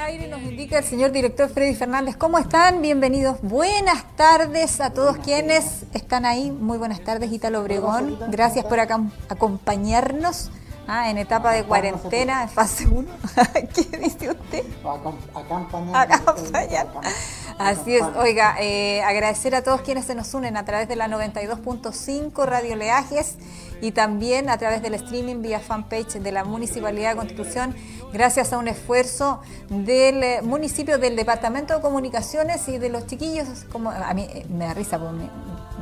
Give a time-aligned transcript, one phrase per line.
[0.00, 2.16] aire nos indica el señor director Freddy Fernández.
[2.16, 2.80] ¿Cómo están?
[2.80, 3.40] Bienvenidos.
[3.42, 6.50] Buenas tardes a todos quienes están ahí.
[6.50, 8.18] Muy buenas tardes, Italo Obregón.
[8.30, 10.50] Gracias por acompañarnos
[10.90, 13.08] ah, en etapa de cuarentena, en fase 1.
[13.74, 14.64] ¿Qué dice usted?
[15.34, 16.12] Acompañar.
[16.12, 16.88] Acompañar.
[17.58, 21.08] Así es, oiga, eh, agradecer a todos quienes se nos unen a través de la
[21.08, 23.36] 92.5 Radio Leajes
[23.82, 27.74] y también a través del streaming vía fanpage de la Municipalidad de Constitución,
[28.12, 33.66] gracias a un esfuerzo del eh, municipio, del Departamento de Comunicaciones y de los chiquillos,
[33.70, 35.30] como a mí eh, me da risa, porque me,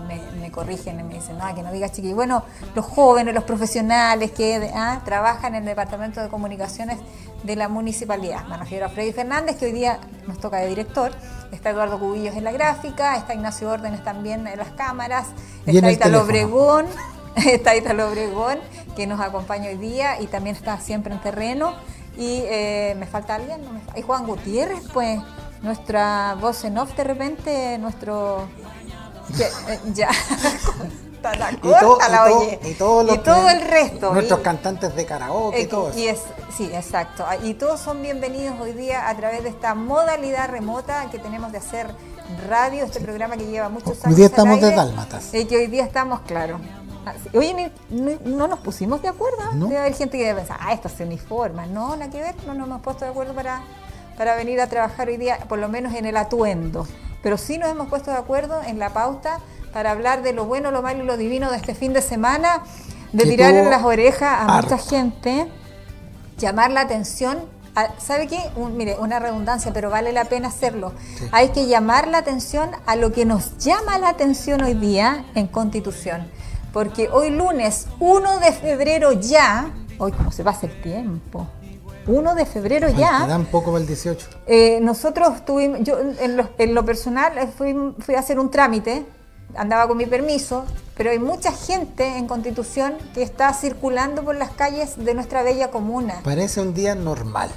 [0.09, 2.17] me, corrigen y me dicen, no, que no digas chiquillos.
[2.17, 2.43] Bueno,
[2.75, 6.99] los jóvenes, los profesionales que ah, trabajan en el Departamento de Comunicaciones
[7.43, 8.47] de la Municipalidad.
[8.47, 11.13] Me refiero a Freddy Fernández, que hoy día nos toca de director,
[11.53, 15.29] está Eduardo Cubillos en la gráfica, está Ignacio Órdenes también en las cámaras,
[15.67, 16.87] está Italo Obregón,
[17.37, 18.59] está Italo Obregón,
[18.97, 21.75] que nos acompaña hoy día y también está siempre en terreno.
[22.17, 25.21] Y eh, me falta alguien, no me y Juan Gutiérrez, pues,
[25.63, 28.49] nuestra voz en off de repente, nuestro...
[29.69, 30.11] eh, ya.
[31.23, 32.61] la corta, la oye.
[32.65, 34.13] Y, todo, y todo el resto.
[34.13, 35.99] Nuestros cantantes de karaoke y todo eso.
[35.99, 36.21] Y es,
[36.57, 37.25] sí, exacto.
[37.43, 41.59] Y todos son bienvenidos hoy día a través de esta modalidad remota que tenemos de
[41.59, 41.89] hacer
[42.49, 43.05] radio, este sí.
[43.05, 44.07] programa que lleva muchos años.
[44.07, 45.35] Hoy día estamos de dálmatas.
[45.35, 46.61] Y que hoy día estamos, claro.
[47.33, 49.53] Oye, no, no, nos pusimos de acuerdo.
[49.55, 49.67] ¿No?
[49.67, 51.67] Debe haber gente que debe pensar, ah, esto se uniforma.
[51.67, 53.63] No, nada que ver, no nos hemos puesto de acuerdo para,
[54.17, 56.87] para venir a trabajar hoy día, por lo menos en el atuendo.
[57.23, 59.41] Pero sí nos hemos puesto de acuerdo en la pauta
[59.73, 62.63] para hablar de lo bueno, lo malo y lo divino de este fin de semana,
[63.13, 64.75] de tirar en las orejas a harto.
[64.75, 65.49] mucha gente,
[66.39, 67.39] llamar la atención.
[67.75, 68.41] A, ¿Sabe qué?
[68.57, 70.93] Un, mire, una redundancia, pero vale la pena hacerlo.
[71.19, 71.29] Sí.
[71.33, 75.47] Hay que llamar la atención a lo que nos llama la atención hoy día en
[75.47, 76.29] Constitución.
[76.73, 81.47] Porque hoy lunes 1 de febrero ya, hoy cómo se pasa el tiempo,
[82.09, 83.25] 1 de febrero ya.
[83.25, 84.27] Queda un poco para el 18.
[84.47, 89.05] Eh, nosotros tuvimos, yo en lo, en lo personal fui, fui, a hacer un trámite,
[89.55, 90.65] andaba con mi permiso,
[90.97, 95.71] pero hay mucha gente en Constitución que está circulando por las calles de nuestra bella
[95.71, 96.21] comuna.
[96.25, 97.51] Parece un día normal.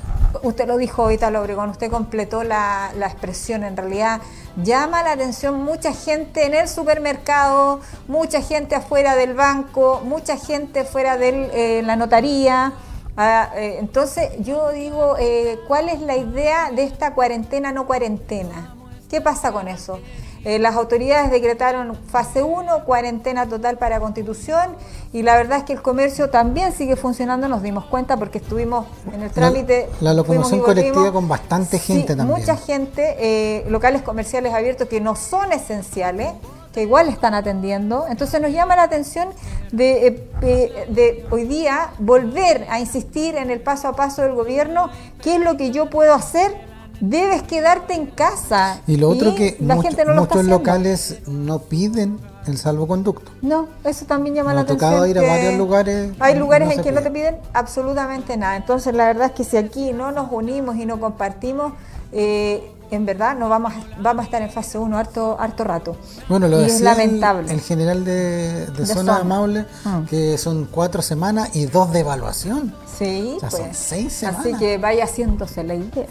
[0.44, 3.64] Usted lo dijo ahorita, Obregón, usted completó la, la expresión.
[3.64, 4.22] En realidad,
[4.64, 10.84] llama la atención mucha gente en el supermercado, mucha gente afuera del banco, mucha gente
[10.84, 12.74] fuera de eh, la notaría.
[13.18, 18.76] Ah, eh, entonces, yo digo, eh, ¿cuál es la idea de esta cuarentena no cuarentena?
[19.10, 20.00] ¿Qué pasa con eso?
[20.44, 24.76] Eh, las autoridades decretaron fase 1, cuarentena total para Constitución
[25.14, 28.88] y la verdad es que el comercio también sigue funcionando, nos dimos cuenta porque estuvimos
[29.14, 29.88] en el trámite.
[30.00, 32.40] La, la locomoción colectiva con bastante gente sí, también.
[32.40, 36.34] Mucha gente, eh, locales comerciales abiertos que no son esenciales,
[36.74, 38.06] que igual están atendiendo.
[38.10, 39.30] Entonces nos llama la atención
[39.72, 44.90] de, eh, de, hoy día volver a insistir en el paso a paso del gobierno,
[45.22, 46.70] qué es lo que yo puedo hacer
[47.02, 48.80] debes quedarte en casa.
[48.88, 52.58] Y lo otro y que la mucho, gente no lo muchos locales no piden el
[52.58, 53.32] salvoconducto.
[53.42, 54.92] No, eso también llama Me la ha atención.
[54.92, 56.12] tocado ir a varios lugares.
[56.20, 56.96] Hay lugares no en que pide.
[56.96, 58.56] no te piden absolutamente nada.
[58.56, 61.74] Entonces la verdad es que si aquí no nos unimos y no compartimos,
[62.12, 65.98] eh, en verdad no vamos, vamos a estar en fase 1 harto, harto rato.
[66.28, 67.50] Bueno, lo y es lamentable.
[67.50, 70.04] El, el general de, de, de zona, de Maule, mm.
[70.06, 72.76] que son cuatro semanas y dos de evaluación.
[72.98, 73.64] Sí, o sea, pues.
[73.64, 74.42] son seis semanas.
[74.42, 76.08] Así que vaya haciéndose la idea.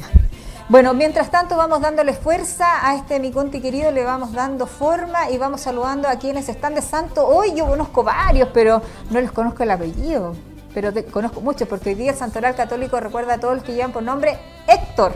[0.71, 5.29] Bueno, mientras tanto vamos dándole fuerza a este mi Conti querido, le vamos dando forma
[5.29, 7.27] y vamos saludando a quienes están de santo.
[7.27, 8.81] Hoy yo conozco varios, pero
[9.11, 10.37] no les conozco el apellido.
[10.73, 13.75] Pero te, conozco muchos, porque hoy día el Santoral Católico recuerda a todos los que
[13.75, 15.13] llevan por nombre Héctor.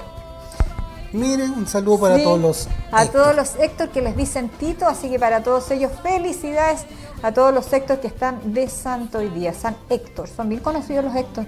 [1.15, 3.23] Miren, un saludo para sí, todos los A Héctor.
[3.23, 6.87] todos los Héctor que les dicen Tito, así que para todos ellos felicidades
[7.23, 9.55] a todos los Héctor que están de santo hoy día.
[9.55, 11.47] San Héctor, son bien conocidos los Héctor.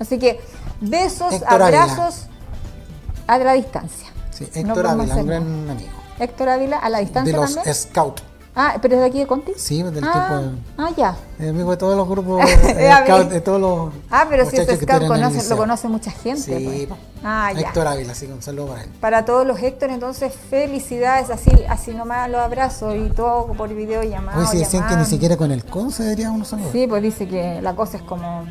[0.00, 0.40] Así que
[0.80, 2.26] besos, Héctor abrazos
[3.28, 4.08] a la distancia.
[4.32, 5.92] Sí, Héctor no Ávila, un gran amigo.
[6.18, 7.74] Héctor Ávila, a la distancia De los también.
[7.74, 8.33] Scouts.
[8.56, 9.52] Ah, pero es de aquí de Conti.
[9.56, 10.42] Sí, del ah, tiempo.
[10.42, 11.16] De, ah, ya.
[11.40, 13.92] Es amigo de todos los grupos eh, scout, de todos los.
[14.10, 16.58] Ah, pero si ese scout conoce, lo conoce mucha gente.
[16.58, 17.00] Sí, pues.
[17.24, 17.60] ah, ya.
[17.60, 18.90] Héctor Ávila, así que un saludo para él.
[19.00, 24.38] Para todos los Héctor, entonces, felicidades, así, así nomás los abrazos y todo por videollamada.
[24.38, 26.70] Hoy sí decían que ni siquiera con el CON se daría unos saludos.
[26.70, 28.44] Sí, pues dice que la cosa es como.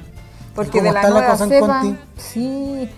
[0.54, 2.00] Porque ¿Cómo de la está nueva la cosa en cepa, Conti?
[2.18, 2.90] Sí.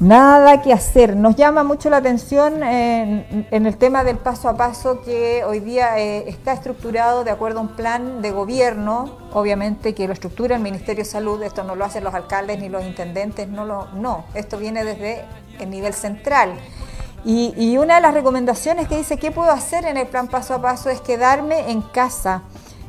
[0.00, 1.16] Nada que hacer.
[1.16, 5.58] Nos llama mucho la atención en, en, el tema del paso a paso que hoy
[5.58, 10.54] día eh, está estructurado de acuerdo a un plan de gobierno, obviamente que lo estructura
[10.54, 13.88] el Ministerio de Salud, esto no lo hacen los alcaldes ni los intendentes, no, lo,
[13.88, 15.24] no, esto viene desde
[15.58, 16.52] el nivel central.
[17.24, 20.54] Y, y una de las recomendaciones que dice qué puedo hacer en el plan paso
[20.54, 22.42] a paso es quedarme en casa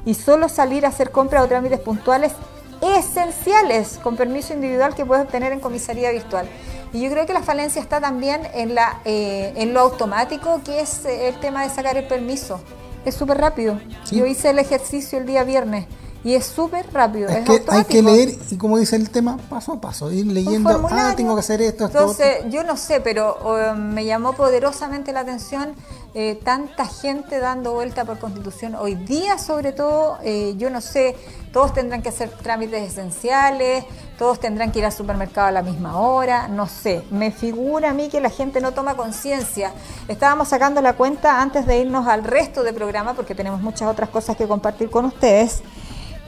[0.05, 2.33] y solo salir a hacer compras o trámites puntuales
[2.81, 6.47] esenciales con permiso individual que puedes obtener en comisaría virtual.
[6.93, 10.81] Y yo creo que la falencia está también en, la, eh, en lo automático, que
[10.81, 12.59] es eh, el tema de sacar el permiso.
[13.05, 13.79] Es súper rápido.
[14.11, 15.85] Yo hice el ejercicio el día viernes
[16.23, 17.29] y es súper rápido.
[17.29, 20.87] Es, que hay que leer, y como dice el tema, paso a paso, ir leyendo,
[20.91, 23.37] ah, tengo que hacer esto, esto Entonces, yo no sé, pero
[23.75, 25.75] me llamó poderosamente la atención
[26.15, 28.73] eh, tanta gente dando vuelta por constitución.
[28.75, 31.15] Hoy día, sobre todo, eh, yo no sé,
[31.53, 33.85] todos tendrán que hacer trámites esenciales,
[34.17, 37.03] todos tendrán que ir al supermercado a la misma hora, no sé.
[37.11, 39.71] Me figura a mí que la gente no toma conciencia.
[40.07, 44.09] Estábamos sacando la cuenta antes de irnos al resto del programa, porque tenemos muchas otras
[44.09, 45.61] cosas que compartir con ustedes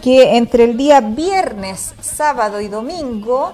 [0.01, 3.53] que entre el día viernes, sábado y domingo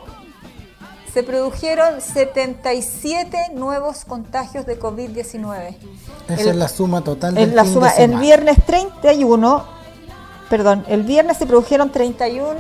[1.14, 5.76] se produjeron 77 nuevos contagios de COVID-19.
[6.30, 9.66] Esa es la suma total del la suma, El viernes 31,
[10.50, 12.56] perdón, el viernes se produjeron 31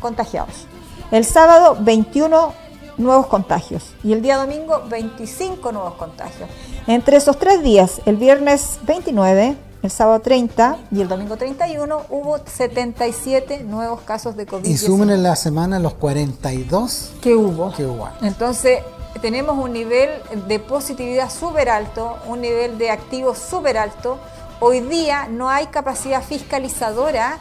[0.00, 0.66] contagiados.
[1.10, 2.52] El sábado 21
[2.98, 6.48] nuevos contagios y el día domingo 25 nuevos contagios.
[6.86, 12.38] Entre esos tres días, el viernes 29, el sábado 30 y el domingo 31 hubo
[12.38, 14.68] 77 nuevos casos de COVID.
[14.68, 17.72] Y sumen en la semana los 42 que hubo.
[17.72, 18.08] Que hubo.
[18.22, 18.80] Entonces,
[19.20, 20.10] tenemos un nivel
[20.46, 24.18] de positividad súper alto, un nivel de activos súper alto.
[24.60, 27.38] Hoy día no hay capacidad fiscalizadora.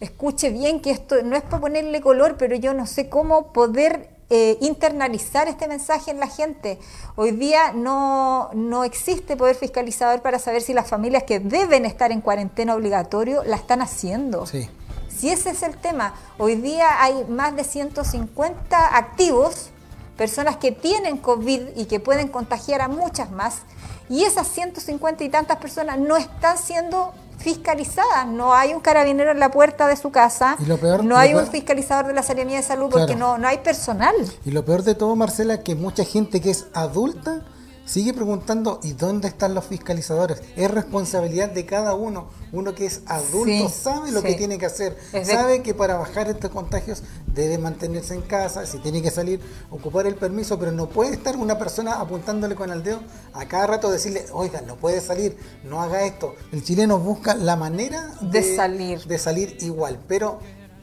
[0.00, 4.17] Escuche bien que esto no es para ponerle color, pero yo no sé cómo poder
[4.30, 6.78] eh, internalizar este mensaje en la gente.
[7.16, 12.12] Hoy día no, no existe poder fiscalizador para saber si las familias que deben estar
[12.12, 14.46] en cuarentena obligatorio la están haciendo.
[14.46, 14.68] Sí.
[15.08, 19.70] Si ese es el tema, hoy día hay más de 150 activos,
[20.16, 23.62] personas que tienen COVID y que pueden contagiar a muchas más,
[24.08, 28.24] y esas 150 y tantas personas no están siendo fiscalizada.
[28.24, 30.56] No hay un carabinero en la puerta de su casa,
[31.02, 34.14] no hay un fiscalizador de la Seremía de Salud porque no, no hay personal.
[34.44, 37.42] Y lo peor de todo, Marcela, que mucha gente que es adulta
[37.88, 40.42] sigue preguntando, ¿y dónde están los fiscalizadores?
[40.56, 42.28] Es responsabilidad de cada uno.
[42.52, 46.50] Uno que es adulto sabe lo que tiene que hacer, sabe que para bajar estos
[46.50, 49.40] contagios debe mantenerse en casa, si tiene que salir,
[49.70, 53.00] ocupar el permiso, pero no puede estar una persona apuntándole con el dedo
[53.32, 56.34] a cada rato decirle, oiga, no puede salir, no haga esto.
[56.52, 59.04] El chileno busca la manera de salir.
[59.04, 60.38] De salir igual, pero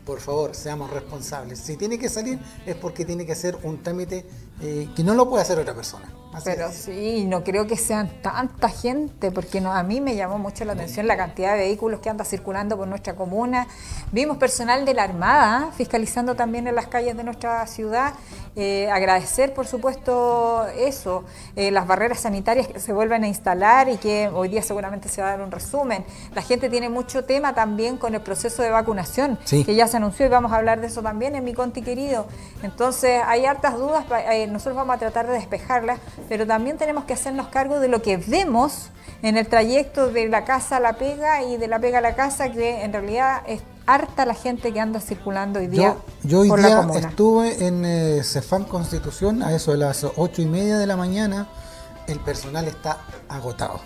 [0.06, 1.60] por favor, seamos responsables.
[1.60, 4.26] Si tiene que salir es porque tiene que hacer un trámite
[4.62, 6.14] eh, que no lo puede hacer otra persona.
[6.44, 10.66] Pero sí, no creo que sean tanta gente, porque no, a mí me llamó mucho
[10.66, 13.68] la atención la cantidad de vehículos que anda circulando por nuestra comuna.
[14.12, 18.14] Vimos personal de la Armada fiscalizando también en las calles de nuestra ciudad.
[18.58, 21.26] Eh, agradecer, por supuesto, eso,
[21.58, 25.22] eh, las barreras sanitarias que se vuelven a instalar y que hoy día seguramente se
[25.22, 26.06] va a dar un resumen.
[26.34, 30.26] La gente tiene mucho tema también con el proceso de vacunación, que ya se anunció
[30.26, 32.28] y vamos a hablar de eso también en mi conti querido.
[32.64, 37.14] Entonces, hay hartas dudas, eh, nosotros vamos a tratar de despejarlas pero también tenemos que
[37.14, 38.90] hacernos cargo de lo que vemos
[39.22, 42.16] en el trayecto de la casa a la pega y de la pega a la
[42.16, 45.96] casa, que en realidad es harta la gente que anda circulando hoy día.
[46.24, 50.78] Yo, hoy día estuve en eh, Cefam Constitución a eso de las ocho y media
[50.78, 51.48] de la mañana.
[52.08, 53.00] El personal está
[53.30, 53.80] agotado.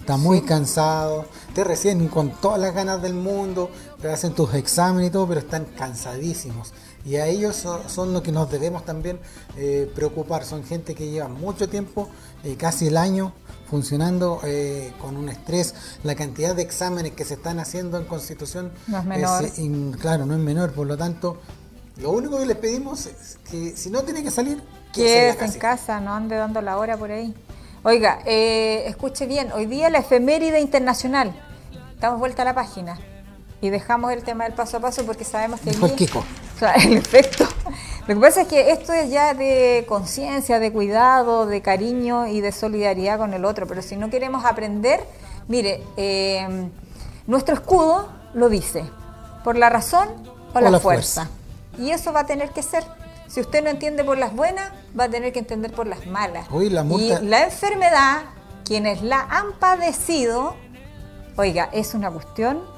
[0.00, 3.70] Está muy cansado, te reciben con todas las ganas del mundo,
[4.00, 6.72] te hacen tus exámenes y todo, pero están cansadísimos.
[7.04, 9.20] Y a ellos son, lo que nos debemos también
[9.56, 10.44] eh, preocupar.
[10.44, 12.08] Son gente que lleva mucho tiempo,
[12.42, 13.32] eh, casi el año,
[13.70, 15.74] funcionando eh, con un estrés.
[16.02, 19.44] La cantidad de exámenes que se están haciendo en Constitución no es menor.
[20.00, 20.72] claro, no es menor.
[20.72, 21.40] Por lo tanto,
[21.98, 24.60] lo único que les pedimos es que si no tiene que salir,
[24.92, 27.32] que esté en casa, no ande dando la hora por ahí.
[27.84, 31.32] Oiga, escuche bien, hoy día la efeméride internacional.
[31.94, 32.98] Estamos vuelta a la página
[33.60, 35.70] y dejamos el tema del paso a paso porque sabemos que...
[35.70, 36.24] El Kiko.
[36.84, 37.46] el efecto.
[38.06, 42.40] Lo que pasa es que esto es ya de conciencia, de cuidado, de cariño y
[42.40, 45.00] de solidaridad con el otro, pero si no queremos aprender,
[45.48, 46.68] mire, eh,
[47.26, 48.84] nuestro escudo lo dice,
[49.42, 50.08] por la razón
[50.54, 51.28] o la, fuerza.
[51.78, 52.84] Y eso va a tener que ser.
[53.26, 56.46] Si usted no entiende por las buenas, va a tener que entender por las malas.
[56.52, 58.22] y la enfermedad,
[58.64, 60.54] quienes la han padecido,
[61.36, 62.75] oiga, es una cuestión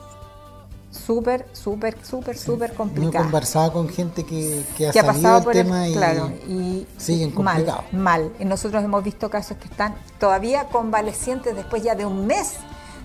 [0.91, 3.25] súper, súper, súper, súper complicado.
[3.25, 7.31] he conversado con gente que, que ha, pasado por tema el, y, claro, y siguen
[7.31, 7.85] complicados.
[7.93, 8.33] Mal, mal.
[8.39, 12.55] Y nosotros hemos visto casos que están todavía convalecientes después ya de un mes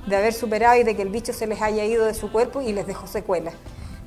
[0.07, 2.61] de haber superado y de que el bicho se les haya ido de su cuerpo
[2.61, 3.53] y les dejó secuelas.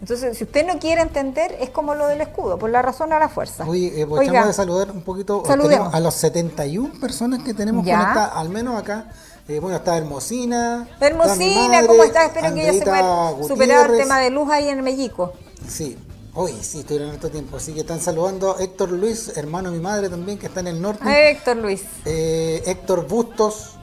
[0.00, 3.18] Entonces, si usted no quiere entender, es como lo del escudo, por la razón a
[3.18, 3.64] la fuerza.
[3.66, 8.50] Oye, eh, pues de saludar un poquito a los 71 personas que tenemos conectadas, al
[8.50, 9.06] menos acá
[9.48, 10.88] eh, bueno, está Hermosina.
[11.00, 12.26] Hermosina, ¿cómo estás?
[12.26, 15.32] Espero que ella se pueda superar el tema de luz ahí en Mellico.
[15.68, 15.96] Sí.
[16.38, 19.82] Hoy sí, estuvieron harto tiempo, así que están saludando a Héctor Luis, hermano de mi
[19.82, 21.30] madre también, que está en el norte.
[21.30, 21.82] Héctor Luis.
[22.04, 23.76] Eh, Héctor Bustos,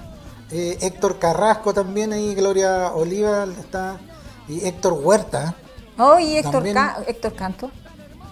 [0.51, 3.99] eh, Héctor Carrasco también ahí, Gloria Oliva está,
[4.47, 5.55] y Héctor Huerta.
[5.97, 6.63] Oh, y Héctor,
[7.07, 7.71] Héctor Canto.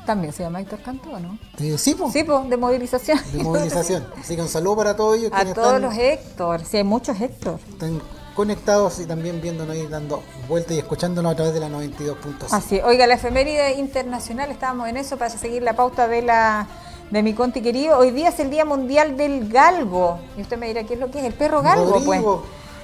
[0.06, 1.38] ¿También se llama Héctor Canto o no?
[1.60, 2.12] Eh, sí, pues.
[2.14, 3.20] Sí, pues, de movilización.
[3.32, 4.06] De movilización.
[4.20, 5.32] Así que un saludo para todos ellos.
[5.34, 7.60] A todos los Héctor, sí, hay muchos Héctor.
[7.70, 8.02] Están
[8.36, 12.48] conectados y también viéndonos y dando vueltas y escuchándonos a través de la 92.5.
[12.52, 16.68] Así, oiga, la efeméride internacional, estábamos en eso para seguir la pauta de la
[17.12, 17.98] de mi conti querido.
[17.98, 20.20] Hoy día es el Día Mundial del Galgo.
[20.38, 21.26] Y usted me dirá, ¿qué es lo que es?
[21.26, 22.22] El perro galgo, pues.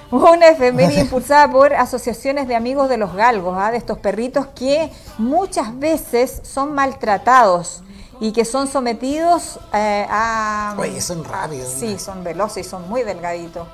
[0.10, 3.72] Una efeméride impulsada por asociaciones de amigos de los galgos, ¿ah?
[3.72, 7.84] de estos perritos que muchas veces son maltratados
[8.20, 10.76] y que son sometidos eh, a...
[10.78, 11.70] Oye, son rápidos.
[11.70, 13.68] Sí, son veloces y son muy delgaditos.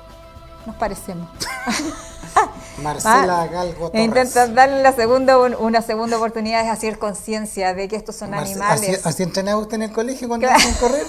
[0.66, 1.28] Nos parecemos.
[2.82, 4.04] Marcela Galgo Torres.
[4.04, 8.90] Intentan darle la segunda, una segunda oportunidad de hacer conciencia de que estos son animales.
[8.90, 11.06] ¿Así, así entrenaba usted en el colegio cuando iba a correr?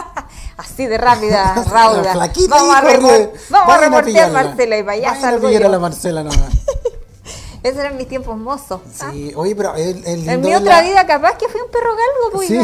[0.56, 2.14] así de rápida, rauda.
[2.48, 2.82] vamos a,
[3.50, 5.68] vamos a reportear Marcela y vaya salgo yo.
[5.68, 6.52] la Marcela nomás.
[7.62, 8.80] Esos eran mis tiempos mozos.
[8.92, 9.38] Sí, ¿ah?
[9.38, 12.48] oye, pero el, el En mi otra vida capaz que fui un perro galgo, pues,
[12.48, 12.58] ¿Sí?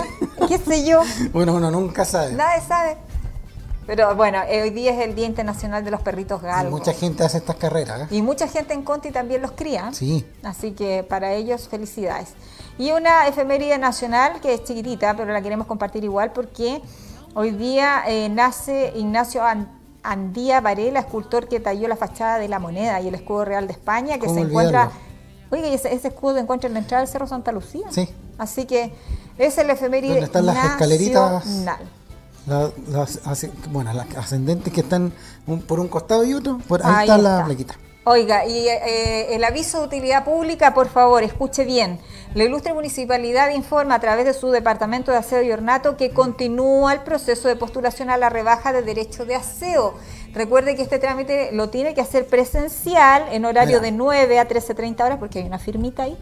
[0.49, 1.03] qué sé yo.
[1.33, 2.33] Bueno, uno nunca sabe.
[2.33, 2.97] Nadie sabe.
[3.89, 6.79] Pero bueno, hoy día es el Día Internacional de los Perritos Galgos.
[6.79, 8.03] mucha gente hace estas carreras.
[8.03, 8.17] ¿eh?
[8.17, 9.91] Y mucha gente en Conti también los cría.
[9.95, 10.27] Sí.
[10.43, 12.35] Así que para ellos, felicidades.
[12.77, 16.83] Y una efeméride nacional que es chiquitita, pero la queremos compartir igual porque
[17.33, 19.43] hoy día eh, nace Ignacio
[20.03, 23.73] Andía Varela, escultor que talló la fachada de la moneda y el escudo real de
[23.73, 24.91] España, que se encuentra.
[25.51, 27.87] Oiga, ese, ese, escudo se encuentra en la entrada del Cerro Santa Lucía.
[27.89, 28.07] Sí.
[28.37, 28.93] Así que
[29.39, 31.43] es el efeméride ¿Dónde están las escaleritas?
[32.49, 33.21] Las,
[33.71, 35.13] bueno, las ascendentes que están
[35.67, 37.77] por un costado y otro, por ahí, está, la plaquita.
[38.05, 42.01] Oiga, y eh, el aviso de utilidad pública, por favor, escuche bien.
[42.35, 46.95] La ilustre municipalidad informa a través de su departamento de aseo y ornato que continúa
[46.95, 49.95] el proceso de postulación a la rebaja de derecho de aseo.
[50.33, 55.05] Recuerde que este trámite lo tiene que hacer presencial en horario de 9 a 13.30
[55.05, 56.17] horas, porque hay una firmita ahí.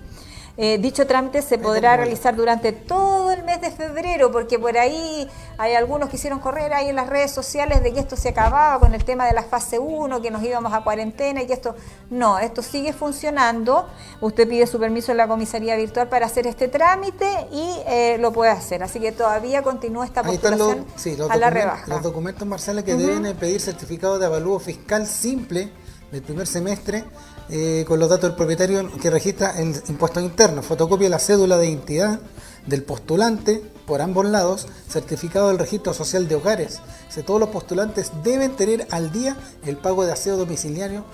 [0.59, 5.29] Eh, dicho trámite se podrá realizar durante todo el mes de febrero, porque por ahí
[5.59, 8.81] hay algunos que hicieron correr ahí en las redes sociales de que esto se acababa
[8.81, 11.75] con el tema de la fase 1, que nos íbamos a cuarentena y que esto...
[12.09, 13.87] No, esto sigue funcionando.
[14.21, 18.33] Usted pide su permiso en la comisaría virtual para hacer este trámite y eh, lo
[18.33, 18.83] puede hacer.
[18.83, 20.87] Así que todavía continúa esta postulación
[21.29, 21.87] a la rebaja.
[21.87, 25.71] Los documentos, Marcela, que deben pedir certificado de avalúo fiscal simple
[26.11, 27.05] del primer semestre
[27.49, 31.57] eh, con los datos del propietario que registra el impuesto interno, fotocopia de la cédula
[31.59, 32.21] de identidad
[32.67, 36.81] del postulante por ambos lados, certificado del registro social de hogares.
[37.25, 41.05] todos los postulantes deben tener al día el pago de aseo domiciliario,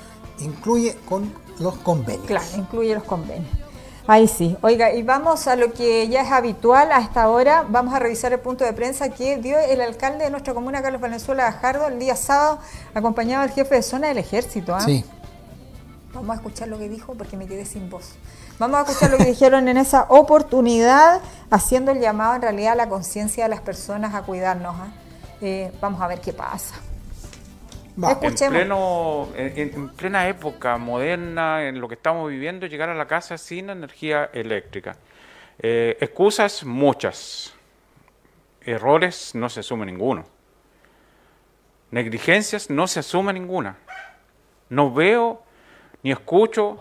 [0.40, 2.26] incluye con los convenios.
[2.26, 3.50] Claro, incluye los convenios.
[4.06, 4.56] Ahí sí.
[4.62, 7.64] Oiga, y vamos a lo que ya es habitual a esta hora.
[7.68, 11.00] Vamos a revisar el punto de prensa que dio el alcalde de nuestra comuna, Carlos
[11.00, 12.58] Valenzuela Gajardo, el día sábado,
[12.94, 14.74] acompañado del jefe de zona del ejército.
[14.74, 14.80] ¿ah?
[14.80, 15.04] Sí.
[16.14, 18.16] Vamos a escuchar lo que dijo porque me quedé sin voz.
[18.58, 22.76] Vamos a escuchar lo que dijeron en esa oportunidad, haciendo el llamado en realidad a
[22.76, 24.74] la conciencia de las personas a cuidarnos.
[24.78, 24.92] ¿ah?
[25.40, 26.74] Eh, vamos a ver qué pasa.
[27.96, 33.36] En, pleno, en, plena época moderna, en lo que estamos viviendo, llegar a la casa
[33.36, 34.96] sin energía eléctrica.
[35.58, 37.52] Eh, excusas muchas,
[38.62, 40.24] errores no se asume ninguno,
[41.90, 43.76] negligencias no se asume ninguna.
[44.70, 45.41] No veo
[46.02, 46.78] ni escucho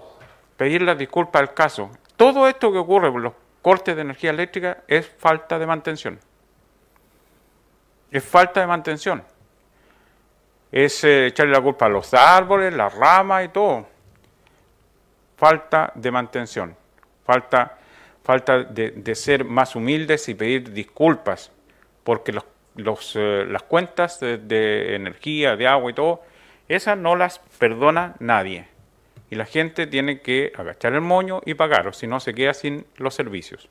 [0.57, 1.91] pedir la disculpa al caso.
[2.15, 6.19] Todo esto que ocurre con los cortes de energía eléctrica es falta de mantención.
[8.11, 9.23] Es falta de mantención.
[10.71, 13.87] Es eh, echarle la culpa a los árboles, las ramas y todo.
[15.37, 16.75] Falta de mantención.
[17.25, 17.77] Falta,
[18.23, 21.51] falta de, ser más humildes y pedir disculpas.
[22.03, 22.33] Porque
[22.75, 26.23] los, eh, las cuentas de energía, de agua y todo,
[26.67, 28.70] esas no las perdona nadie
[29.31, 32.53] y la gente tiene que agachar el moño y pagar, o si no se queda
[32.53, 33.69] sin los servicios.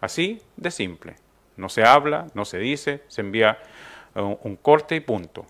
[0.00, 1.16] Así de simple.
[1.56, 3.58] No se habla, no se dice, se envía
[4.14, 5.46] uh, un, corte y punto.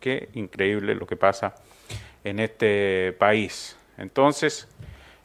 [0.00, 1.54] Qué increíble lo que pasa
[2.24, 3.76] en este país.
[3.98, 4.66] Entonces,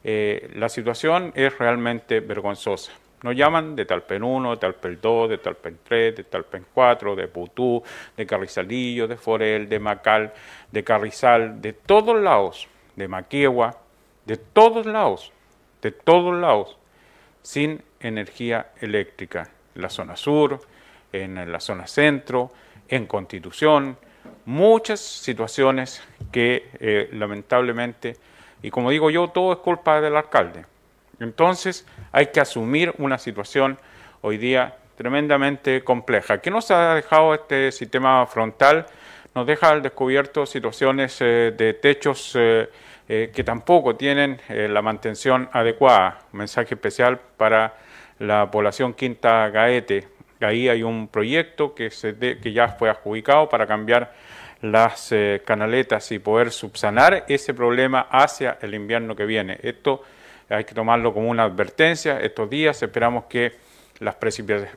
[0.04, 2.92] eh, la situación es realmente vergonzosa.
[3.22, 7.28] Nos llaman de Talpen 1, de Talpen 2, de Talpen 3, de Talpen 4, de
[7.28, 7.82] Putú,
[8.18, 10.34] de Carrizalillo, de Forel, de Macal,
[10.70, 13.78] de Carrizal, de todos lados de Maquiegua,
[14.24, 15.32] de todos lados,
[15.80, 16.76] de todos lados,
[17.42, 19.50] sin energía eléctrica.
[19.74, 20.60] En la zona sur,
[21.12, 22.50] en la zona centro,
[22.88, 23.96] en Constitución,
[24.44, 28.16] muchas situaciones que eh, lamentablemente,
[28.62, 30.66] y como digo yo, todo es culpa del alcalde.
[31.20, 33.78] Entonces hay que asumir una situación
[34.20, 36.38] hoy día tremendamente compleja.
[36.38, 38.86] ¿Qué nos ha dejado este sistema frontal?
[39.34, 42.68] Nos deja al descubierto situaciones eh, de techos eh,
[43.08, 46.18] eh, que tampoco tienen la mantención adecuada.
[46.32, 47.74] Un mensaje especial para
[48.18, 50.06] la población Quinta Gaete.
[50.40, 54.12] Ahí hay un proyecto que, se que ya fue adjudicado para cambiar
[54.60, 55.12] las
[55.44, 59.58] canaletas y poder subsanar ese problema hacia el invierno que viene.
[59.62, 60.02] Esto
[60.48, 62.20] hay que tomarlo como una advertencia.
[62.20, 63.52] Estos días esperamos que
[63.98, 64.76] las precipitaciones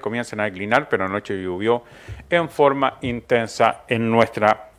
[0.00, 1.82] comiencen a declinar, pero anoche llovió
[2.30, 4.70] en forma intensa en nuestra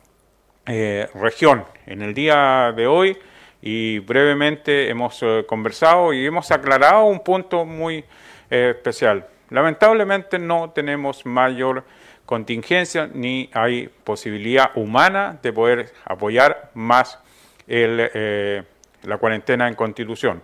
[0.66, 1.64] eh, región.
[1.86, 3.16] En el día de hoy
[3.62, 8.04] y brevemente hemos eh, conversado y hemos aclarado un punto muy
[8.50, 9.26] eh, especial.
[9.48, 11.84] Lamentablemente no tenemos mayor
[12.26, 17.18] contingencia ni hay posibilidad humana de poder apoyar más
[17.66, 20.42] la cuarentena en constitución.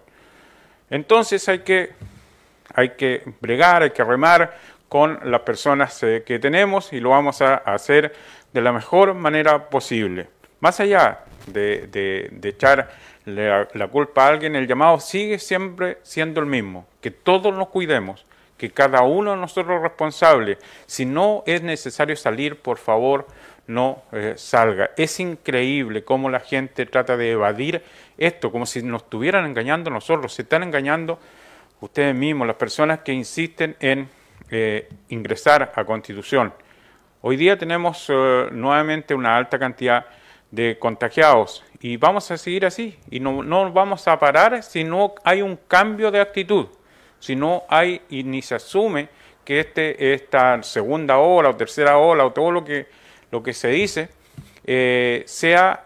[0.89, 1.91] Entonces hay que,
[2.75, 4.57] hay que bregar, hay que remar
[4.89, 8.15] con las personas que tenemos y lo vamos a hacer
[8.53, 10.29] de la mejor manera posible.
[10.61, 12.91] Más allá de, echar
[13.27, 18.25] la, culpa a alguien, el llamado sigue siempre siendo el mismo, que todos nos cuidemos,
[18.57, 20.59] que cada uno de nosotros es responsable.
[20.87, 23.27] Si no es necesario salir, por favor,
[23.67, 24.91] no eh, salga.
[24.97, 27.83] Es increíble cómo la gente trata de evadir
[28.17, 30.33] esto, como si nos estuvieran engañando nosotros.
[30.33, 31.19] Se están engañando
[31.85, 34.09] ustedes mismos, las personas que insisten en
[34.51, 36.53] eh, ingresar a Constitución.
[37.21, 40.07] Hoy día tenemos eh, nuevamente una alta cantidad
[40.51, 45.15] de contagiados y vamos a seguir así y no, no vamos a parar si no
[45.25, 46.69] hay un cambio de actitud,
[47.19, 49.09] si no hay y ni se asume
[49.45, 52.87] que este, esta segunda ola o tercera ola o todo lo que
[53.31, 54.09] lo que se dice
[54.65, 55.85] eh, sea,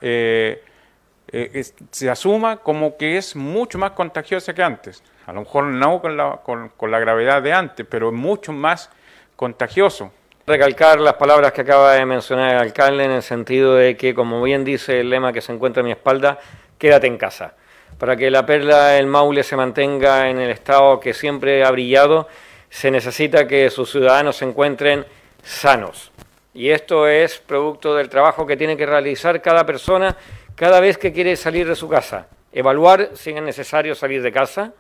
[1.31, 5.03] eh, se asuma como que es mucho más contagiosa que antes.
[5.27, 8.91] A lo mejor no con la, con, la gravedad de antes, pero es mucho más
[9.37, 10.11] contagioso.
[10.47, 14.43] Recalcar las palabras que acaba de mencionar el alcalde en el sentido de que, como
[14.43, 16.39] bien dice el lema que se encuentra a mi espalda,
[16.79, 17.55] quédate en casa.
[17.99, 22.27] Para que la perla del Maule se mantenga en el estado que siempre ha brillado,
[22.71, 25.05] se necesita que sus ciudadanos se encuentren
[25.43, 26.11] sanos.
[26.55, 30.17] Y esto es producto del trabajo que tiene que realizar cada persona
[30.59, 32.27] cada vez que quiere salir de su casa.
[32.53, 34.73] Evaluar si es necesario salir de casa,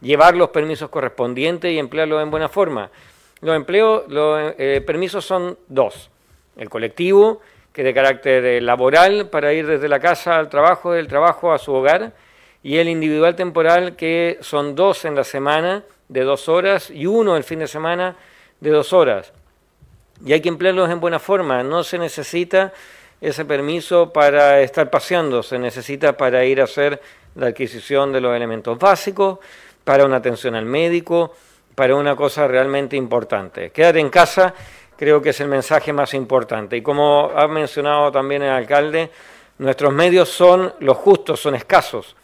[0.00, 2.90] llevar los permisos correspondientes y emplearlos en buena forma.
[3.40, 6.10] Los empleos, los eh, permisos son dos.
[6.56, 7.40] El colectivo,
[7.72, 11.52] que es de carácter eh, laboral, para ir desde la casa al trabajo, del trabajo
[11.52, 12.12] a su hogar,
[12.62, 17.36] y el individual temporal, que son dos en la semana, de dos horas, y uno
[17.36, 18.16] el fin de semana,
[18.60, 19.32] de dos horas
[20.24, 21.62] y hay que emplearlos en buena forma.
[21.62, 22.72] No se necesita
[23.24, 27.00] ese permiso para estar paseando, se necesita para ir a hacer
[27.36, 29.38] la adquisición de los elementos básicos,
[29.82, 31.34] para una atención al médico,
[31.74, 33.70] para una cosa realmente importante.
[33.70, 34.54] Quédate en casa,
[34.96, 36.76] creo que es el mensaje más importante.
[36.76, 39.10] Y como ha mencionado también el alcalde,
[39.58, 42.16] nuestros medios son los justos, son escasos.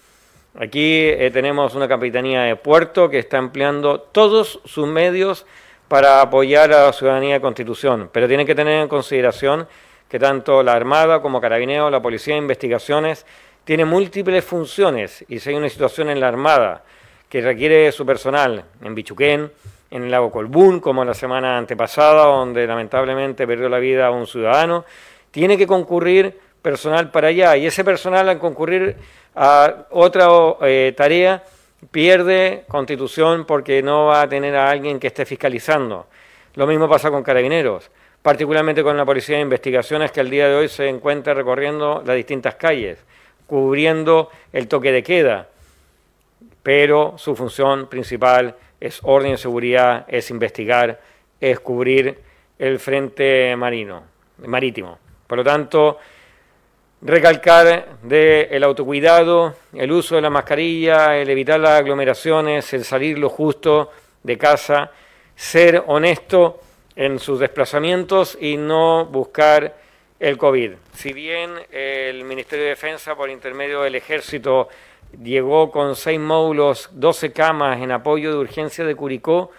[0.59, 5.47] Aquí eh, tenemos una capitanía de puerto que está empleando todos sus medios
[5.89, 9.67] para apoyar a la ciudadanía de Constitución, pero tienen que tener en consideración
[10.11, 13.25] que tanto la Armada como Carabineros, la Policía de Investigaciones,
[13.64, 16.83] tienen múltiples funciones y si hay una situación en la Armada
[17.29, 19.53] que requiere su personal en Bichuquén,
[19.90, 24.85] en el lago Colbún, como la semana antepasada, donde lamentablemente perdió la vida un ciudadano,
[25.31, 28.96] tiene que concurrir personal para allá y ese personal al concurrir
[29.37, 30.29] a otra
[30.62, 31.44] eh, tarea
[31.92, 36.07] pierde constitución porque no va a tener a alguien que esté fiscalizando.
[36.55, 37.90] Lo mismo pasa con carabineros,
[38.22, 42.16] particularmente con la Policía de Investigaciones que al día de hoy se encuentra recorriendo las
[42.16, 42.98] distintas calles,
[43.46, 45.48] cubriendo el toque de queda,
[46.62, 51.00] pero su función principal es orden y seguridad, es investigar,
[51.40, 52.18] es cubrir
[52.59, 54.02] el frente marino,
[54.44, 54.98] marítimo.
[55.26, 55.98] Por lo tanto,
[57.00, 63.18] recalcar del el autocuidado, el uso de la mascarilla, el evitar las aglomeraciones, el salir
[63.18, 63.90] lo justo
[64.22, 64.90] de casa,
[65.35, 66.61] ser honesto
[66.96, 69.76] en sus desplazamientos y no buscar
[70.18, 70.72] el COVID.
[70.94, 74.68] Si bien el Ministerio de Defensa, por intermedio del Ejército,
[75.22, 79.50] llegó con seis módulos, 12 camas en apoyo de urgencia de Curicó,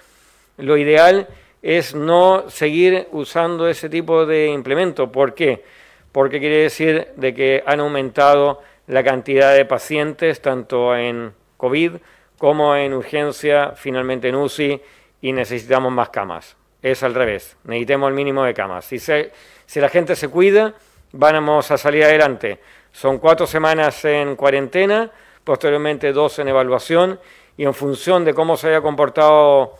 [0.57, 1.27] lo ideal
[1.61, 5.11] es no seguir usando ese tipo de implemento.
[5.11, 5.63] ¿Por qué?
[6.11, 11.93] porque quiere decir de que han aumentado la cantidad de pacientes, tanto en COVID
[12.37, 14.81] como en urgencia, finalmente en UCI,
[15.21, 16.57] y necesitamos más camas.
[16.81, 18.85] Es al revés, necesitamos el mínimo de camas.
[18.85, 20.73] Si, si la gente se cuida,
[21.11, 22.59] vamos a salir adelante.
[22.91, 25.11] Son cuatro semanas en cuarentena,
[25.43, 27.19] posteriormente dos en evaluación
[27.57, 29.75] y en función de cómo se haya comportado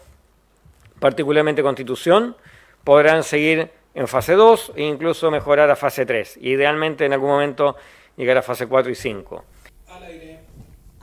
[1.00, 2.36] particularmente Constitución,
[2.84, 6.38] podrán seguir en fase 2 e incluso mejorar a fase 3.
[6.42, 7.76] Idealmente en algún momento
[8.16, 9.44] llegar a fase 4 y 5.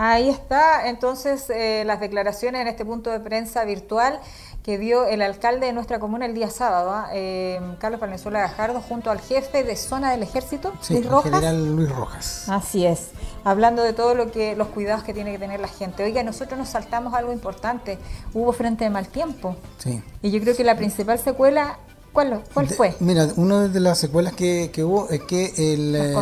[0.01, 4.21] Ahí está entonces eh, las declaraciones en este punto de prensa virtual
[4.69, 7.09] que dio el alcalde de nuestra comuna el día sábado, ¿ah?
[7.15, 11.33] eh, Carlos Valenzuela Gajardo, junto al jefe de zona del ejército, Luis Rojas.
[11.33, 12.45] general Luis Rojas.
[12.51, 13.13] Así es,
[13.45, 16.05] hablando de todo lo que los cuidados que tiene que tener la gente.
[16.05, 17.99] Oiga, nosotros nos saltamos algo importante,
[18.35, 19.57] hubo frente de mal tiempo.
[19.79, 20.03] Sí.
[20.21, 21.79] Y yo creo que la principal secuela
[22.13, 22.95] ¿Cuál, cuál fue?
[23.01, 26.15] mira, una de las secuelas que, hubo es que el, eh,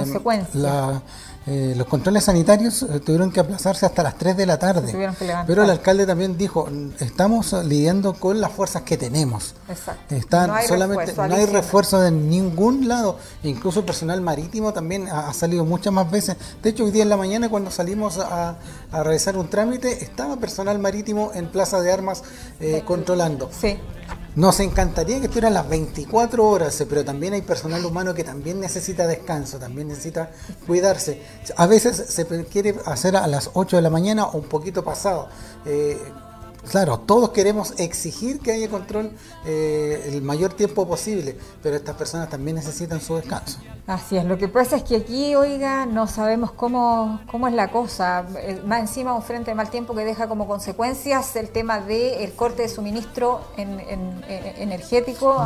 [0.52, 1.02] la,
[1.48, 5.14] eh, los controles sanitarios eh, tuvieron que aplazarse hasta las 3 de la tarde.
[5.46, 9.54] Pero el alcalde también dijo, estamos lidiando con las fuerzas que tenemos.
[9.68, 10.14] Exacto.
[10.14, 13.18] Están no hay solamente refuerzo, no hay refuerzo de ningún lado.
[13.44, 16.36] Incluso el personal marítimo también ha, salido muchas más veces.
[16.62, 18.56] De hecho, hoy día en la mañana cuando salimos a,
[18.92, 22.22] realizar un trámite, estaba personal marítimo en Plaza de Armas
[22.60, 23.50] eh, controlando.
[23.52, 23.78] Sí.
[24.36, 29.06] Nos encantaría que estuvieran las 24 horas, pero también hay personal humano que también necesita
[29.06, 30.30] descanso, también necesita
[30.66, 31.22] cuidarse.
[31.56, 35.28] A veces se quiere hacer a las 8 de la mañana o un poquito pasado.
[35.64, 35.98] Eh,
[36.70, 39.10] claro, todos queremos exigir que haya control
[39.46, 43.58] eh, el mayor tiempo posible, pero estas personas también necesitan su descanso.
[43.86, 47.68] Así es, lo que pasa es que aquí, oiga, no sabemos cómo, cómo es la
[47.68, 48.24] cosa.
[48.38, 52.32] Eh, más encima un frente de mal tiempo que deja como consecuencias el tema del
[52.32, 53.76] corte de suministro en,
[54.58, 55.44] energético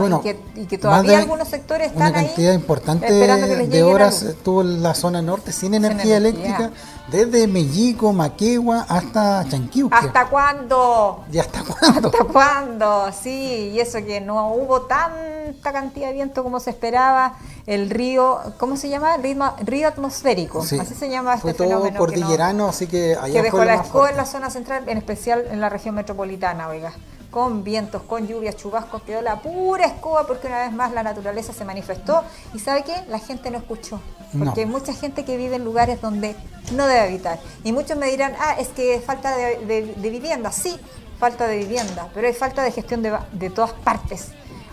[0.56, 5.52] y, que, todavía algunos sectores están una cantidad importante de horas estuvo la zona norte
[5.52, 6.70] sin energía eléctrica
[7.10, 9.94] desde Mellico, Maquegua hasta Chanquiuque.
[9.94, 11.24] ¿Hasta cuándo?
[11.32, 12.08] ¿Y hasta cuándo?
[12.08, 13.10] ¿Hasta cuándo?
[13.12, 17.34] Sí, y eso que no hubo tanta cantidad de viento como se esperaba
[17.66, 19.16] el río, ¿cómo se llama?
[19.16, 23.64] Ritmo, río atmosférico, así se llama este fue todo cordillerano, así que allá que dejó
[23.64, 26.92] la escoba en la zona central, en especial en la región metropolitana, oiga,
[27.30, 31.52] con vientos, con lluvias, chubascos, quedó la pura escoba porque una vez más la naturaleza
[31.52, 32.24] se manifestó.
[32.54, 32.94] Y ¿sabe qué?
[33.08, 34.00] La gente no escuchó,
[34.36, 36.34] porque hay mucha gente que vive en lugares donde
[36.72, 37.38] no debe habitar.
[37.64, 40.76] Y muchos me dirán, ah, es que falta de, vivienda, sí,
[41.18, 44.32] falta de vivienda, pero hay falta de gestión de, de todas partes.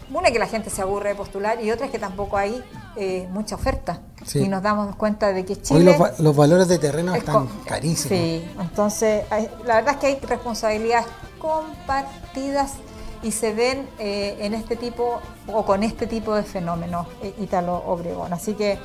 [0.09, 2.63] Una es que la gente se aburre de postular y otra es que tampoco hay
[2.95, 4.01] eh, mucha oferta.
[4.33, 5.95] Y nos damos cuenta de que Chile...
[5.97, 8.09] Hoy los, valores de terreno están carísimos.
[8.09, 9.25] Sí, entonces
[9.65, 11.07] la verdad es que hay responsabilidades
[11.39, 12.73] compartidas
[13.21, 17.83] y se ven eh, en este tipo o con este tipo de fenómenos eh, Italo
[17.85, 18.33] Obregón.
[18.33, 18.79] Así que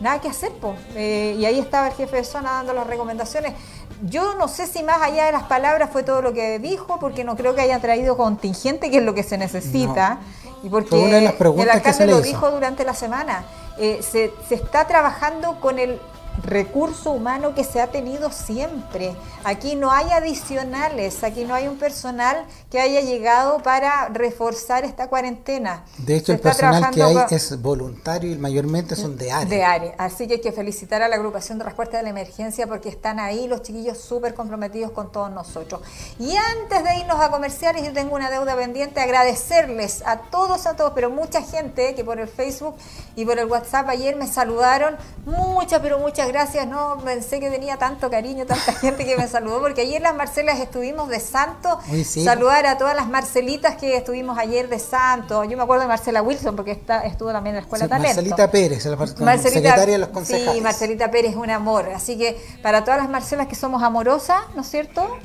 [0.00, 0.78] nada que hacer, pues.
[0.96, 3.54] y ahí estaba el jefe de zona dando las recomendaciones.
[4.02, 7.24] Yo no sé si más allá de las palabras fue todo lo que dijo, porque
[7.24, 10.18] no creo que haya traído contingente, que es lo que se necesita.
[10.64, 11.26] Y porque el
[11.70, 13.44] alcalde lo dijo durante la semana,
[13.76, 16.00] eh, se, se está trabajando con el
[16.42, 19.14] recurso humano que se ha tenido siempre.
[19.44, 25.08] Aquí no hay adicionales, aquí no hay un personal que haya llegado para reforzar esta
[25.08, 25.84] cuarentena.
[25.98, 29.48] De hecho, el personal que hay es voluntario y mayormente son de área.
[29.48, 29.94] De área.
[29.98, 33.20] Así que hay que felicitar a la agrupación de respuesta de la emergencia porque están
[33.20, 35.82] ahí los chiquillos súper comprometidos con todos nosotros.
[36.18, 40.76] Y antes de irnos a comerciales, yo tengo una deuda pendiente, agradecerles a todos, a
[40.76, 42.76] todos, pero mucha gente que por el Facebook
[43.16, 47.76] y por el WhatsApp ayer me saludaron, mucha, pero muchas gracias, no pensé que tenía
[47.76, 51.78] tanto cariño, tanta gente que me saludó, porque ayer las Marcelas estuvimos de santo.
[52.04, 55.44] Saludar a todas las Marcelitas que estuvimos ayer de santo.
[55.44, 58.16] Yo me acuerdo de Marcela Wilson, porque está, estuvo también en la Escuela sí, Talento.
[58.16, 60.54] Marcelita Pérez, la secretaria de los concejales.
[60.54, 61.88] Sí, Marcelita Pérez es un amor.
[61.94, 65.18] Así que para todas las Marcelas que somos amorosas, ¿no es cierto?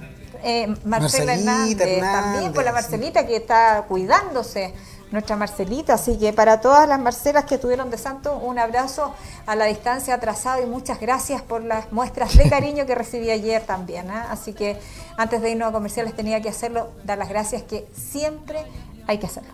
[0.43, 4.73] Eh, Marcela Hernández, también, por la Marcelita que está cuidándose
[5.11, 5.93] nuestra Marcelita.
[5.93, 9.13] Así que para todas las Marcelas que tuvieron de santo, un abrazo
[9.45, 13.63] a la distancia atrasado y muchas gracias por las muestras de cariño que recibí ayer
[13.63, 14.09] también.
[14.11, 14.27] ¿ah?
[14.29, 14.79] Así que
[15.17, 18.65] antes de irnos a comerciales tenía que hacerlo, dar las gracias que siempre
[19.07, 19.51] hay que hacerlo.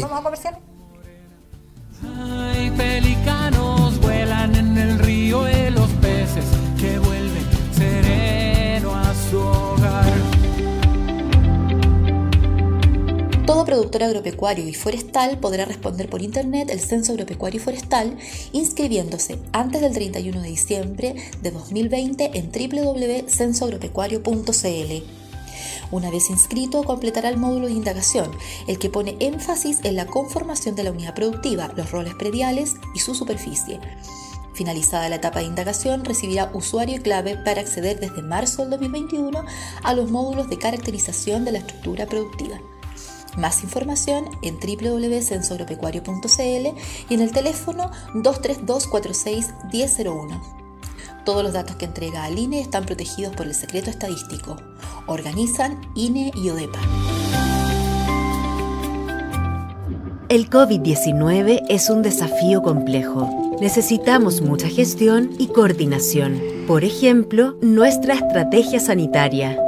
[0.00, 0.60] ¿Vamos a comerciales?
[2.04, 3.67] Hay pelicanos
[13.48, 18.18] Todo productor agropecuario y forestal podrá responder por Internet el Censo Agropecuario y Forestal
[18.52, 25.02] inscribiéndose antes del 31 de diciembre de 2020 en www.censoagropecuario.cl.
[25.90, 28.30] Una vez inscrito, completará el módulo de indagación,
[28.66, 32.98] el que pone énfasis en la conformación de la unidad productiva, los roles prediales y
[32.98, 33.80] su superficie.
[34.52, 39.42] Finalizada la etapa de indagación, recibirá usuario y clave para acceder desde marzo del 2021
[39.82, 42.60] a los módulos de caracterización de la estructura productiva.
[43.36, 50.58] Más información en www.censoagropecuario.cl y en el teléfono 232 46 1001.
[51.24, 54.56] Todos los datos que entrega al INE están protegidos por el secreto estadístico.
[55.06, 56.78] Organizan INE y ODEPA.
[60.30, 63.56] El COVID-19 es un desafío complejo.
[63.60, 66.38] Necesitamos mucha gestión y coordinación.
[66.66, 69.58] Por ejemplo, nuestra estrategia sanitaria.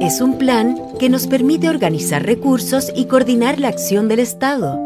[0.00, 4.78] Es un plan que nos permite organizar recursos y coordinar la acción del Estado.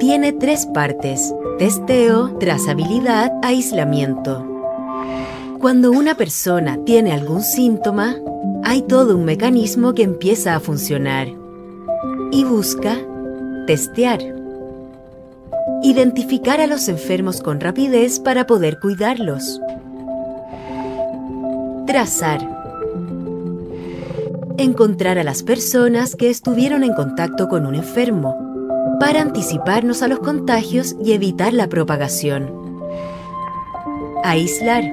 [0.00, 4.44] Tiene tres partes, testeo, trazabilidad, aislamiento.
[5.60, 8.16] Cuando una persona tiene algún síntoma,
[8.64, 11.28] hay todo un mecanismo que empieza a funcionar
[12.32, 12.98] y busca
[13.68, 14.18] testear.
[15.84, 19.60] Identificar a los enfermos con rapidez para poder cuidarlos.
[21.86, 22.61] Trazar.
[24.58, 28.36] Encontrar a las personas que estuvieron en contacto con un enfermo
[29.00, 32.52] para anticiparnos a los contagios y evitar la propagación.
[34.22, 34.84] Aislar.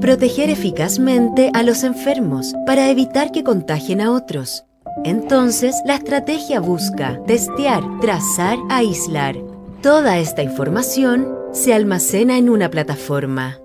[0.00, 4.64] Proteger eficazmente a los enfermos para evitar que contagien a otros.
[5.04, 9.36] Entonces, la estrategia busca testear, trazar, aislar.
[9.82, 13.58] Toda esta información se almacena en una plataforma.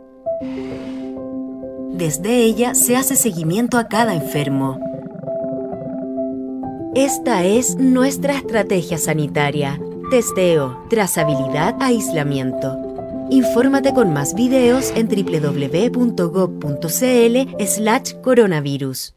[2.01, 4.79] Desde ella se hace seguimiento a cada enfermo.
[6.95, 9.79] Esta es nuestra estrategia sanitaria.
[10.09, 12.75] Testeo, trazabilidad, aislamiento.
[13.29, 16.87] Infórmate con más videos en www.gov.cl
[17.67, 19.13] slash coronavirus.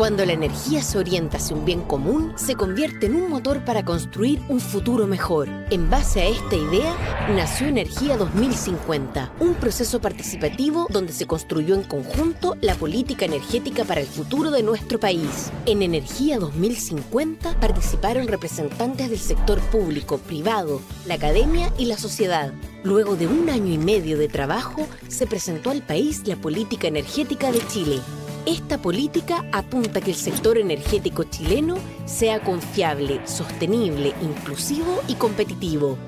[0.00, 3.84] Cuando la energía se orienta hacia un bien común, se convierte en un motor para
[3.84, 5.46] construir un futuro mejor.
[5.68, 6.96] En base a esta idea,
[7.36, 14.00] nació Energía 2050, un proceso participativo donde se construyó en conjunto la política energética para
[14.00, 15.52] el futuro de nuestro país.
[15.66, 22.54] En Energía 2050 participaron representantes del sector público, privado, la academia y la sociedad.
[22.84, 27.52] Luego de un año y medio de trabajo, se presentó al país la política energética
[27.52, 28.00] de Chile.
[28.46, 31.76] Esta política apunta a que el sector energético chileno
[32.06, 35.98] sea confiable, sostenible, inclusivo y competitivo.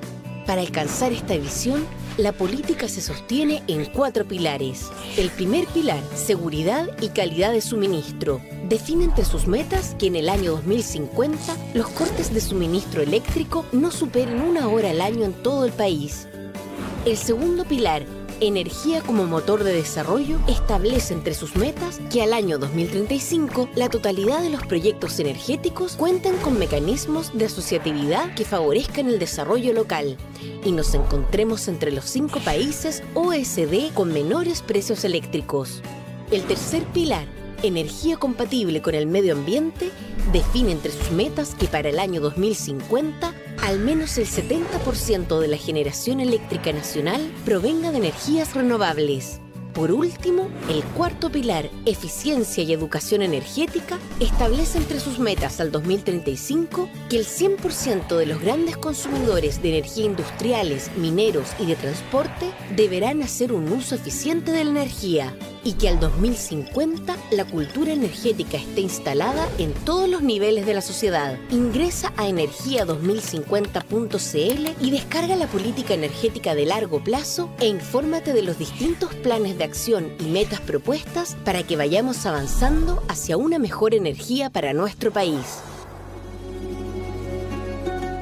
[0.47, 4.90] Para alcanzar esta visión, la política se sostiene en cuatro pilares.
[5.18, 8.40] El primer pilar, seguridad y calidad de suministro.
[8.66, 13.90] Define entre sus metas que en el año 2050 los cortes de suministro eléctrico no
[13.90, 16.27] superen una hora al año en todo el país.
[17.05, 18.05] El segundo pilar,
[18.42, 24.42] Energía como motor de desarrollo establece entre sus metas que al año 2035 la totalidad
[24.42, 30.16] de los proyectos energéticos cuenten con mecanismos de asociatividad que favorezcan el desarrollo local
[30.64, 35.81] y nos encontremos entre los cinco países OSD con menores precios eléctricos.
[36.33, 37.28] El tercer pilar,
[37.62, 39.90] energía compatible con el medio ambiente,
[40.33, 45.57] define entre sus metas que para el año 2050 al menos el 70% de la
[45.57, 49.40] generación eléctrica nacional provenga de energías renovables.
[49.72, 56.90] Por último, el cuarto pilar, eficiencia y educación energética, establece entre sus metas al 2035
[57.09, 63.22] que el 100% de los grandes consumidores de energía industriales, mineros y de transporte deberán
[63.22, 68.81] hacer un uso eficiente de la energía y que al 2050 la cultura energética esté
[68.81, 71.38] instalada en todos los niveles de la sociedad.
[71.51, 78.59] Ingresa a energía2050.cl y descarga la política energética de largo plazo e infórmate de los
[78.59, 84.51] distintos planes de acción y metas propuestas para que vayamos avanzando hacia una mejor energía
[84.51, 85.61] para nuestro país.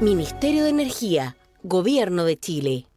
[0.00, 2.89] Ministerio de Energía, Gobierno de Chile.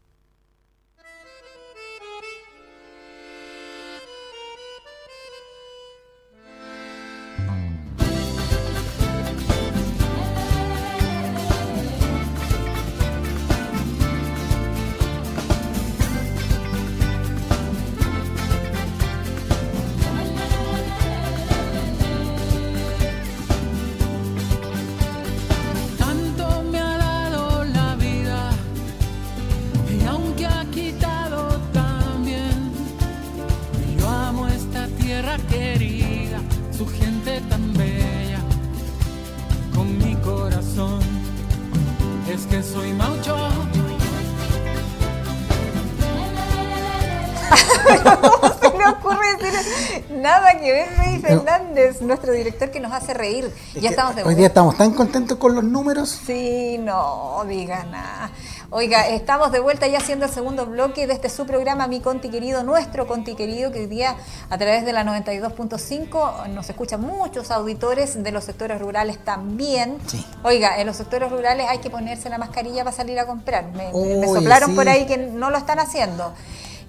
[49.37, 53.51] Decir nada que ver Rey Fernández, nuestro director que nos hace reír.
[53.75, 56.09] Es Ya estamos de Hoy día estamos tan contentos con los números.
[56.25, 58.31] Sí, no diga nada.
[58.69, 62.29] Oiga, estamos de vuelta ya haciendo el segundo bloque de este su programa, Mi Conti
[62.29, 64.15] Querido, nuestro Conti Querido, que hoy día
[64.49, 69.97] a través de la 92.5 nos escuchan muchos auditores de los sectores rurales también.
[70.07, 70.25] Sí.
[70.41, 73.65] Oiga, en los sectores rurales hay que ponerse la mascarilla para salir a comprar.
[73.73, 73.91] Me,
[74.25, 74.75] soplaron sí.
[74.75, 76.33] por ahí que no lo están haciendo.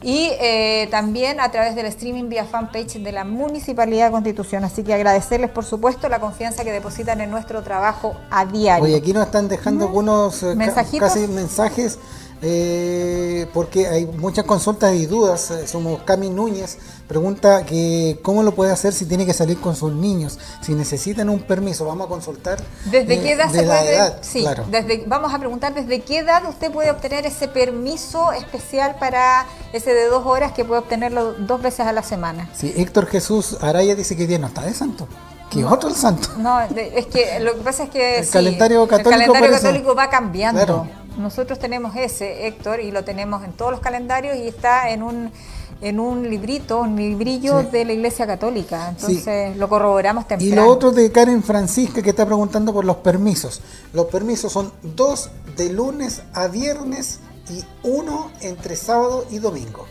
[0.03, 4.65] Y eh, también a través del streaming vía fanpage de la Municipalidad de Constitución.
[4.65, 8.85] Así que agradecerles, por supuesto, la confianza que depositan en nuestro trabajo a diario.
[8.85, 11.13] Oye, aquí nos están dejando algunos eh, ¿Mensajitos?
[11.13, 11.99] casi mensajes
[12.47, 15.51] eh, porque hay muchas consultas y dudas.
[15.51, 16.77] Eh, Somos Cami Núñez
[17.09, 21.29] pregunta que cómo lo puede hacer si tiene que salir con sus niños, si necesitan
[21.31, 21.87] un permiso.
[21.87, 23.95] Vamos a consultar ¿Desde eh, qué edad de se la puede?
[23.95, 24.65] edad, sí, claro.
[24.71, 29.95] desde, vamos a preguntar desde qué edad usted puede obtener ese permiso especial para ese
[29.95, 32.51] de dos horas que puede obtenerlo dos veces a la semana.
[32.55, 35.09] Sí, Héctor Jesús Araya dice que día no está de santo,
[35.51, 36.29] que otro el santo.
[36.39, 39.95] No, es que lo que pasa es que El sí, calendario católico el calendario católico
[39.95, 40.65] va cambiando.
[40.65, 41.04] Claro.
[41.19, 45.33] Nosotros tenemos ese, Héctor, y lo tenemos en todos los calendarios y está en un
[45.81, 47.67] en un librito, un librillo Sí.
[47.73, 48.95] de la Iglesia Católica.
[48.97, 49.07] Sí.
[49.07, 50.53] Entonces lo corroboramos temprano.
[50.53, 53.61] Y lo otro de Karen Francisca que está preguntando por los permisos.
[53.93, 57.19] Los permisos son dos de lunes a viernes
[57.51, 59.85] y uno entre sábado y domingo.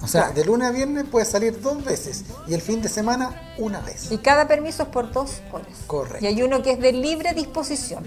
[0.00, 0.36] O sea, Claro.
[0.36, 4.10] de lunes a viernes puede salir dos veces y el fin de semana una vez.
[4.10, 5.66] Y cada permiso es por dos horas.
[5.86, 6.24] Correcto.
[6.24, 8.04] Y hay uno que es de libre disposición.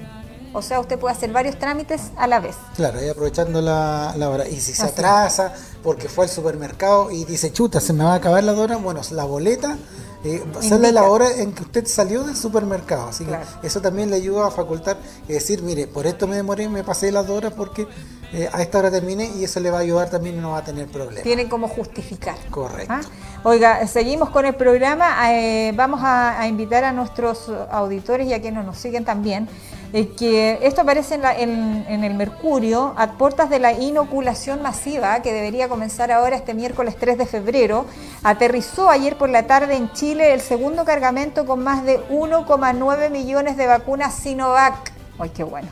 [0.58, 2.56] O sea, usted puede hacer varios trámites a la vez.
[2.76, 4.48] Claro, y aprovechando la, la hora.
[4.48, 4.92] Y si se Así.
[4.94, 8.78] atrasa porque fue al supermercado y dice, chuta, se me va a acabar la hora,
[8.78, 9.78] bueno, la boleta
[10.24, 13.10] eh, sale la hora en que usted salió del supermercado.
[13.10, 13.46] Así Claro.
[13.62, 14.98] que eso también le ayuda a facultar
[15.30, 17.88] y decir, mire, por esto me demoré, me pasé las horas porque
[18.34, 20.58] eh, a esta hora terminé y eso le va a ayudar también y no va
[20.58, 21.24] a tener problemas.
[21.24, 22.36] Tiene como justificar.
[22.50, 22.92] Correcto.
[22.94, 23.02] ¿Ah?
[23.44, 25.32] Oiga, seguimos con el programa.
[25.32, 29.48] eh, vamos a, a invitar a nuestros auditores y a quienes nos siguen también.
[29.94, 35.22] Eh, que esto aparece en, la- en- el Mercurio a puertas de la inoculación masiva
[35.22, 37.86] que debería comenzar ahora este miércoles 3 de febrero.
[38.24, 43.58] Aterrizó ayer por la tarde en Chile el segundo cargamento con más de 1,9 millones
[43.58, 44.92] de vacunas Sinovac.
[45.20, 45.70] ¡Ay, qué bueno!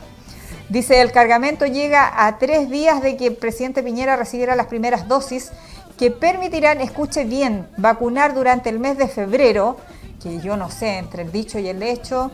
[0.68, 5.06] Dice, el cargamento llega a tres días de que el presidente Piñera recibiera las primeras
[5.06, 5.52] dosis
[5.96, 9.76] que permitirán, escuche bien, vacunar durante el mes de febrero,
[10.22, 12.32] que yo no sé, entre el dicho y el hecho,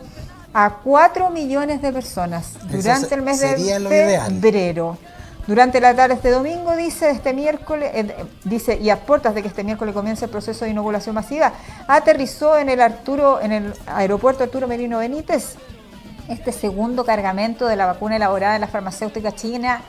[0.55, 4.99] a 4 millones de personas durante el mes de febrero.
[5.47, 9.43] Durante la tarde de este domingo, dice, este miércoles, eh, dice, y a puertas de
[9.43, 11.53] que este miércoles comience el proceso de inoculación masiva,
[11.89, 15.57] aterrizó en el Arturo, en el aeropuerto Arturo Merino Benítez,
[16.29, 19.83] este segundo cargamento de la vacuna elaborada en la farmacéutica china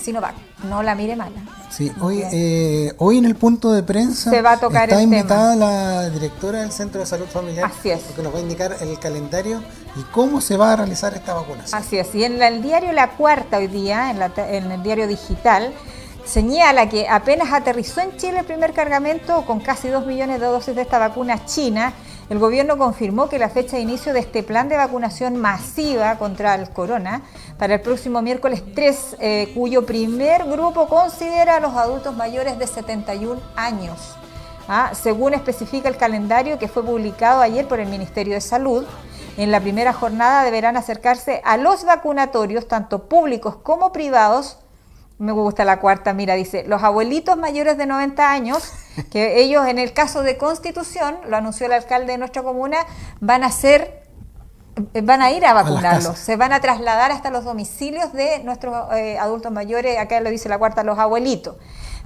[0.00, 0.34] Sinovac.
[0.68, 1.40] No la mire mala.
[1.70, 5.04] Sí, hoy, eh, hoy en el punto de prensa Se va a tocar está el
[5.04, 8.00] invitada la directora del Centro de Salud Familiar Así es.
[8.00, 9.62] porque nos va a indicar el calendario
[9.96, 11.80] y cómo se va a realizar esta vacunación.
[11.80, 12.12] Así es.
[12.14, 15.72] Y en el diario La Cuarta hoy día, en, la en el diario digital,
[16.24, 20.74] señala que apenas aterrizó en Chile el primer cargamento con casi 2 millones de dosis
[20.74, 21.92] de esta vacuna china,
[22.30, 26.54] el gobierno confirmó que la fecha de inicio de este plan de vacunación masiva contra
[26.54, 27.22] el corona
[27.58, 32.68] para el próximo miércoles 3, eh, cuyo primer grupo considera a los adultos mayores de
[32.68, 34.14] 71 años.
[34.68, 38.86] Ah, según especifica el calendario que fue publicado ayer por el Ministerio de Salud,
[39.36, 44.58] en la primera jornada deberán acercarse a los vacunatorios, tanto públicos como privados.
[45.20, 48.72] Me gusta la cuarta, mira, dice, los abuelitos mayores de 90 años,
[49.12, 52.78] que ellos en el caso de Constitución, lo anunció el alcalde de nuestra comuna,
[53.20, 54.00] van a ser
[54.94, 58.74] eh, van a ir a vacunarlos, se van a trasladar hasta los domicilios de nuestros
[58.94, 61.56] eh, adultos mayores, acá lo dice la cuarta, los abuelitos.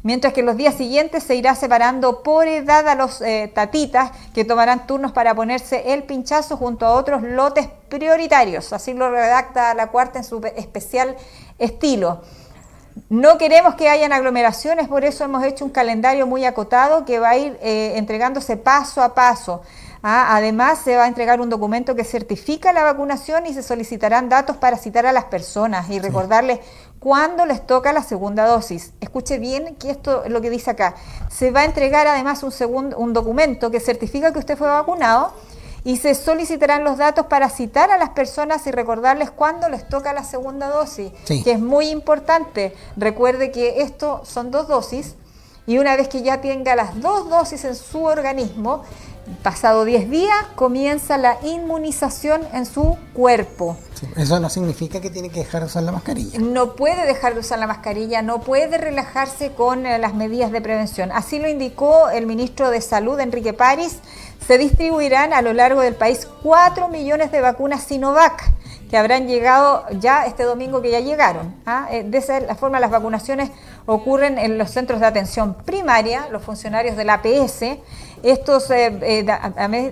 [0.02, 4.44] Mientras que los días siguientes se irá separando por edad a los eh, tatitas que
[4.44, 8.72] tomarán turnos para ponerse el pinchazo junto a otros lotes prioritarios.
[8.72, 11.16] Así lo redacta la cuarta en su especial
[11.58, 12.22] estilo.
[13.08, 17.30] No queremos que hayan aglomeraciones, por eso hemos hecho un calendario muy acotado que va
[17.30, 19.62] a ir eh, entregándose paso a paso.
[20.02, 24.28] Ah, además, se va a entregar un documento que certifica la vacunación y se solicitarán
[24.28, 26.60] datos para citar a las personas y recordarles
[27.00, 28.92] cuándo les toca la segunda dosis.
[29.00, 30.94] Escuche bien que esto es lo que dice acá.
[31.30, 35.32] Se va a entregar además un, segundo, un documento que certifica que usted fue vacunado
[35.84, 40.12] y se solicitarán los datos para citar a las personas y recordarles cuándo les toca
[40.14, 41.42] la segunda dosis, Sí.
[41.44, 42.74] que es muy importante.
[42.96, 45.14] Recuerde que esto son dos dosis
[45.66, 48.82] y una vez que ya tenga las dos dosis en su organismo,
[49.42, 53.76] pasado 10 días comienza la inmunización en su cuerpo.
[53.94, 56.38] Sí, Eso no significa que tiene que dejar de usar la mascarilla.
[56.40, 60.60] No puede dejar de usar la mascarilla, no puede relajarse con eh, las medidas de
[60.60, 61.10] prevención.
[61.12, 63.98] Así lo indicó el ministro de Salud, Enrique París.
[64.46, 68.52] Se distribuirán a lo largo del país 4 millones de vacunas Sinovac,
[68.90, 71.54] que habrán llegado ya este domingo que ya llegaron.
[71.64, 71.88] ¿ah?
[71.90, 73.50] Eh, De esa forma, las vacunaciones
[73.86, 77.78] ocurren en los centros de atención primaria, los funcionarios del APS.
[78.24, 79.26] Estos, eh, eh,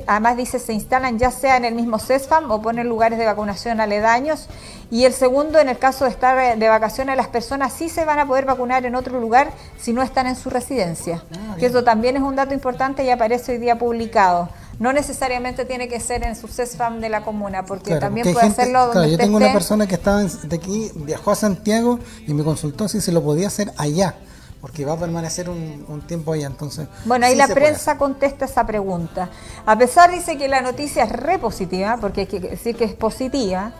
[0.07, 3.79] además, dice, se instalan ya sea en el mismo CESFAM o ponen lugares de vacunación
[3.79, 4.47] aledaños.
[4.91, 8.07] Y el segundo, en el caso de estar eh, de vacaciones, las personas sí se
[8.07, 11.23] van a poder vacunar en otro lugar si no están en su residencia.
[11.35, 14.49] Ah, que eso también es un dato importante y aparece hoy día publicado.
[14.79, 18.33] No necesariamente tiene que ser en su CESFAM de la comuna, porque Claro, también porque
[18.35, 21.35] puede gente- hacerlo donde claro, yo tengo una persona que estaba de aquí, viajó a
[21.37, 24.15] Santiago y me consultó si se lo podía hacer allá,
[24.63, 26.89] porque va a permanecer un, un tiempo allá, entonces.
[27.05, 29.29] Bueno, ahí sí la puede prensa contesta esa pregunta.
[29.67, 32.95] A pesar dice que la noticia es re positiva, porque hay que decir que es
[32.95, 33.73] positiva,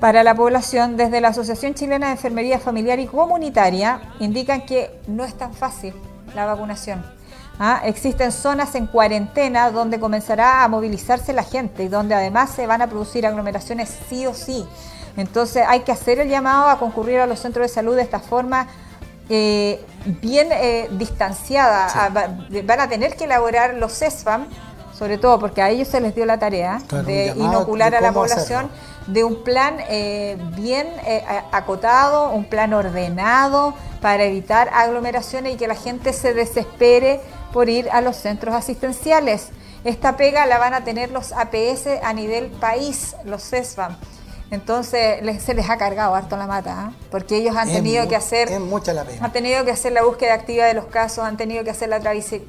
[0.00, 5.24] para la población, desde la Asociación Chilena de Enfermería Familiar y Comunitaria indican que no
[5.24, 5.94] es tan fácil
[6.34, 7.04] la vacunación.
[7.58, 7.80] ¿ah?
[7.84, 12.82] Existen zonas en cuarentena donde comenzará a movilizarse la gente y donde además se van
[12.82, 14.66] a producir aglomeraciones sí o sí.
[15.16, 18.20] Entonces hay que hacer el llamado a concurrir a los centros de salud de esta
[18.20, 18.68] forma
[19.28, 19.84] eh,
[20.22, 21.88] bien eh, distanciada.
[21.94, 22.28] Ah, va-
[22.64, 24.46] van a tener que elaborar los CESFAM,
[24.96, 28.00] sobre todo porque a ellos se les dio la tarea Claro, de inocular de a
[28.00, 29.12] la población hacerlo.
[29.12, 31.22] de un plan eh, bien eh,
[31.52, 37.20] acotado, un plan ordenado para evitar aglomeraciones y que la gente se desespere
[37.52, 39.48] por ir a los centros asistenciales.
[39.84, 43.96] Esta pega la van a tener los APS a nivel país, los CESFAM.
[44.50, 46.92] Entonces les- se les ha cargado harto la mata, ¿ah?
[47.10, 49.24] porque ellos han Es tenido que hacer Es mucha la pena.
[49.24, 52.00] han tenido que hacer la búsqueda activa de los casos, han tenido que hacer la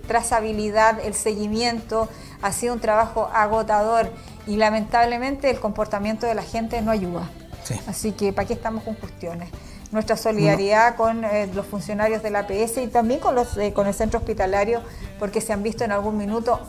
[0.07, 2.07] trazabilidad, el seguimiento,
[2.41, 4.11] ha sido un trabajo agotador
[4.45, 7.29] y lamentablemente el comportamiento de la gente no ayuda.
[7.63, 7.75] Sí.
[7.87, 9.49] Así que ¿para qué estamos con cuestiones?
[9.91, 13.87] Nuestra solidaridad con eh, los funcionarios de la APS y también con, los, eh, con
[13.87, 14.81] el centro hospitalario,
[15.17, 16.59] porque se han visto en algún minuto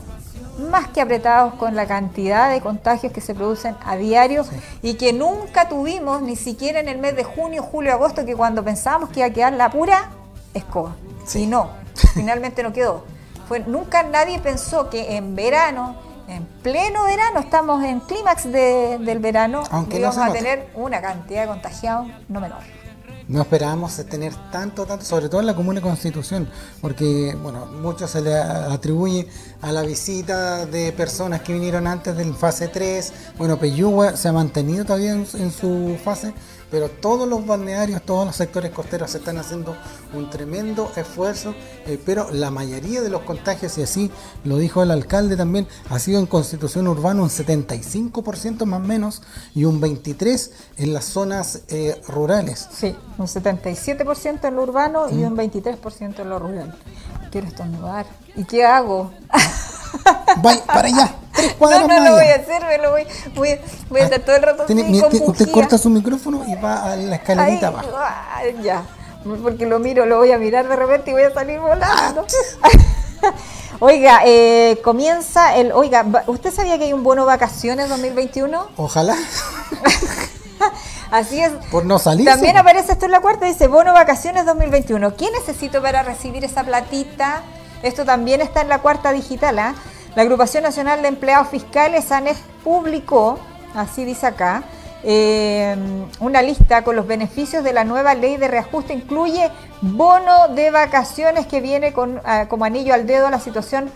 [0.59, 4.45] más que apretados con la cantidad de contagios que se producen a diario
[4.81, 8.63] y que nunca tuvimos, ni siquiera en el mes de junio, julio, agosto, que cuando
[8.63, 10.09] pensábamos que iba a quedar la pura
[10.53, 10.95] escoba.
[11.25, 11.43] Sí.
[11.43, 11.69] Y no,
[12.13, 13.03] finalmente no quedó.
[13.47, 15.95] Fue, nunca nadie pensó que en verano,
[16.27, 21.01] en pleno verano, estamos en clímax de- del verano, Aunque íbamos se a tener una
[21.01, 22.59] cantidad de contagiados no menor.
[23.29, 26.49] No esperábamos tener tanto, tanto, sobre todo en la Comuna Constitución,
[26.81, 29.27] porque, bueno, mucho se le atribuye
[29.61, 33.13] a la visita de personas que vinieron antes del fase 3.
[33.37, 36.33] Bueno, Peyúgue se ha mantenido todavía en, en su fase,
[36.71, 39.75] pero todos los balnearios, todos los sectores costeros están haciendo
[40.13, 41.53] un tremendo esfuerzo,
[41.85, 44.11] eh, pero la mayoría de los contagios, y así
[44.43, 49.21] lo dijo el alcalde también, ha sido en Constitución Urbana un 75% más o menos
[49.55, 52.67] y un 23% en las zonas eh, rurales.
[52.71, 56.77] Sí, un 77% en lo urbano y un 23% en lo rural.
[57.31, 58.05] Quiero estornudar.
[58.35, 59.11] ¿Y qué hago?
[60.37, 63.03] Vaya, para allá, tres No, cuadras no más lo voy a hacer, me lo voy,
[63.35, 63.59] voy,
[63.89, 66.95] voy a estar todo el rato Tiene- te- usted corta su micrófono y va a
[66.95, 67.89] la escalerita Ay, abajo.
[67.97, 68.83] ah, ya,
[69.43, 72.25] porque lo miro, lo voy a mirar de repente y voy a salir volando.
[73.81, 75.71] Oiga, eh, comienza el.
[75.71, 78.67] Oiga, ¿usted sabía que hay un bono vacaciones 2021?
[78.75, 79.15] Ojalá,
[81.11, 81.51] Así es.
[81.71, 82.25] por no salir.
[82.25, 85.15] También aparece esto en la cuarta, dice bono vacaciones 2021.
[85.15, 87.41] ¿Qué necesito para recibir esa platita?
[87.83, 89.59] Esto también está en la cuarta digital.
[89.59, 89.75] ¿ah?
[90.15, 93.39] La Agrupación Nacional de Empleados Fiscales, ANEF, publicó,
[93.75, 94.63] así dice acá,
[95.03, 95.75] eh,
[96.19, 98.93] una lista con los beneficios de la nueva ley de reajuste.
[98.93, 99.49] Incluye
[99.81, 103.89] bono de vacaciones que viene con, ah, como anillo al dedo a la situación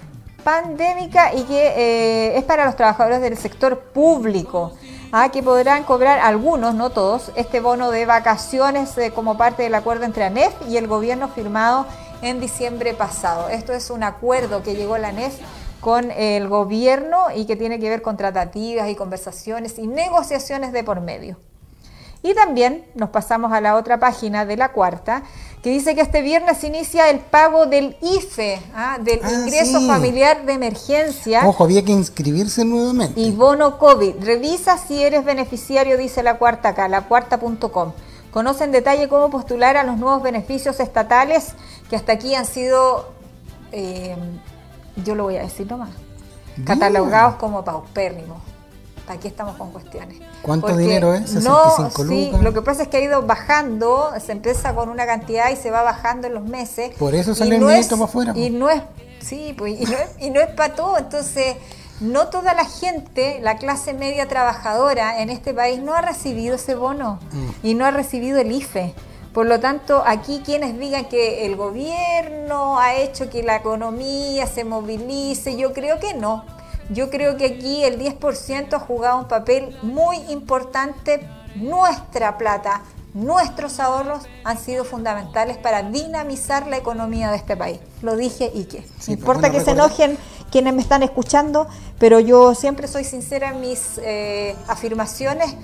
[0.43, 4.73] pandémica y que eh, es para los trabajadores del sector público,
[5.11, 9.75] ah, que podrán cobrar algunos, no todos, este bono de vacaciones eh, como parte del
[9.75, 11.85] acuerdo entre ANEF y el gobierno firmado
[12.23, 13.49] en diciembre pasado.
[13.49, 15.35] Esto es un acuerdo que llegó la ANEF
[15.79, 20.83] con el gobierno y que tiene que ver con tratativas y conversaciones y negociaciones de
[20.83, 21.37] por medio.
[22.25, 25.23] Y también nos pasamos a la otra página de la cuarta,
[25.61, 28.97] que dice que este viernes inicia el pago del IFE, ¿ah?
[29.01, 29.87] del Ah, ingreso sí.
[29.87, 33.19] familiar de emergencia Ojo, había que inscribirse nuevamente.
[33.19, 34.23] y bono COVID.
[34.23, 37.91] Revisa si eres beneficiario, dice la cuarta acá, la cuarta.com.
[38.31, 41.49] Conoce en detalle cómo postular a los nuevos beneficios estatales
[41.93, 43.11] que hasta aquí han sido,
[43.71, 44.15] eh,
[45.05, 45.91] yo lo voy a decir nomás,
[46.55, 46.65] Bien.
[46.65, 48.41] catalogados como paupérrimos.
[49.07, 50.17] Aquí estamos con cuestiones.
[50.41, 51.31] ¿Cuánto Porque dinero es?
[51.43, 52.41] No, 65 sí, lucas.
[52.41, 55.69] lo que pasa es que ha ido bajando, se empieza con una cantidad y se
[55.69, 56.95] va bajando en los meses.
[56.97, 58.81] Por eso el no ministro es- para afuera, Y no es,
[59.21, 60.97] sí, pues, y no es, y no es para todo.
[60.97, 61.57] Entonces,
[61.99, 66.73] no toda la gente, la clase media trabajadora en este país no ha recibido ese
[66.73, 67.49] bono Mm.
[67.67, 68.95] y no ha recibido el IFE.
[69.33, 74.63] Por lo tanto, aquí quienes digan que el gobierno ha hecho que la economía se
[74.63, 76.45] movilice, yo creo que no.
[76.89, 81.27] Yo creo que aquí el 10% ha jugado un papel muy importante.
[81.55, 82.81] Nuestra plata,
[83.13, 87.79] nuestros ahorros han sido fundamentales para dinamizar la economía de este país.
[88.01, 88.81] Lo dije y que.
[88.81, 90.17] Sí, no pero importa que se enojen
[90.51, 91.67] quienes me están escuchando,
[91.97, 95.55] pero yo siempre soy sincera en mis eh, afirmaciones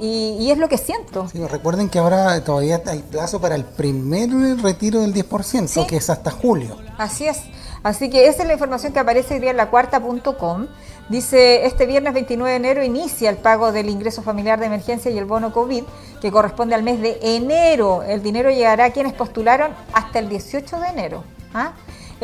[0.00, 1.28] y, y es lo que siento.
[1.28, 4.30] Sí, recuerden que ahora todavía hay plazo para el primer
[4.62, 5.86] retiro del 10%, Sí.
[5.86, 6.76] que es hasta julio.
[6.98, 7.40] Así es.
[7.82, 10.66] Así que esa es la información que aparece hoy día en la cuarta.com.
[11.10, 15.18] Dice, este viernes 29 de enero inicia el pago del ingreso familiar de emergencia y
[15.18, 15.84] el bono COVID,
[16.22, 18.02] que corresponde al mes de enero.
[18.02, 21.24] El dinero llegará a quienes postularon hasta el 18 de enero.
[21.52, 21.72] ¿ah?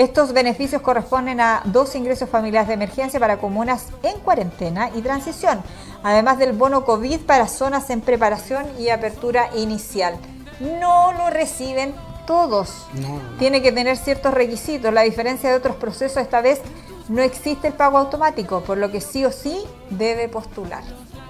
[0.01, 5.61] Estos beneficios corresponden a dos ingresos familiares de emergencia para comunas en cuarentena y transición,
[6.03, 10.17] además del bono COVID para zonas en preparación y apertura inicial.
[10.59, 11.95] No lo reciben
[12.27, 12.87] todos.
[12.95, 13.21] No.
[13.39, 14.91] Tiene que tener ciertos requisitos.
[14.91, 16.63] La diferencia de otros procesos, esta vez
[17.11, 20.83] no existe el pago automático, por lo que sí o sí debe postular.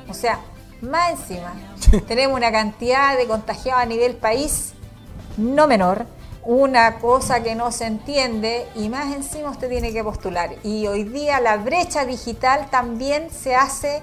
[0.08, 0.38] O sea,
[0.80, 1.54] más encima,
[2.06, 4.74] tenemos una cantidad de contagiados a nivel país
[5.36, 6.06] no menor,
[6.44, 10.50] una cosa que no se entiende y más encima usted tiene que postular.
[10.64, 14.02] Y hoy día la brecha digital también se hace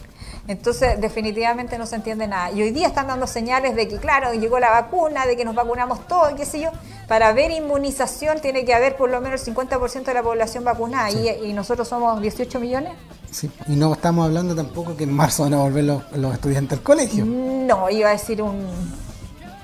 [0.49, 2.51] entonces, definitivamente no se entiende nada.
[2.53, 5.55] Y hoy día están dando señales de que, claro, llegó la vacuna, de que nos
[5.55, 6.71] vacunamos todos, qué sé yo.
[7.09, 11.11] Para haber inmunización tiene que haber por lo menos el 50% de la población vacunada.
[11.11, 12.93] Y, y nosotros somos 18 millones.
[13.31, 16.79] Sí, Y no estamos hablando tampoco que en marzo van a volver los, los estudiantes
[16.79, 17.25] al colegio.
[17.25, 18.67] No, iba a decir un...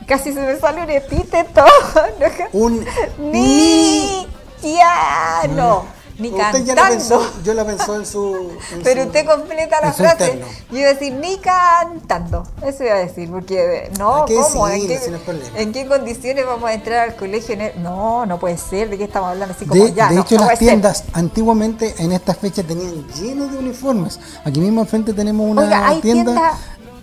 [0.07, 1.65] Casi se me sale un epíteto.
[2.53, 2.85] Un
[3.19, 4.27] Ni...
[4.63, 5.96] Ya, no.
[6.19, 6.89] Ni Usted ya la cantando.
[7.19, 8.53] pensó, yo la pensó en su.
[8.73, 10.43] en Pero su- usted completa la en frase.
[10.71, 12.47] Yo iba a decir ni cantando.
[12.65, 14.69] Eso iba a decir, porque eh, no, ¿cómo?
[14.69, 17.55] ¿En decirlo, qué, si no en qué condiciones vamos a entrar al colegio?
[17.55, 18.89] en el- No, no puede ser.
[18.91, 19.55] ¿De qué estamos hablando?
[19.55, 20.09] Así como De, ya.
[20.09, 20.69] de no, hecho, no las ser.
[20.69, 24.19] tiendas antiguamente en estas fechas tenían lleno de uniformes.
[24.45, 26.53] Aquí mismo al frente tenemos una Oiga, hay tienda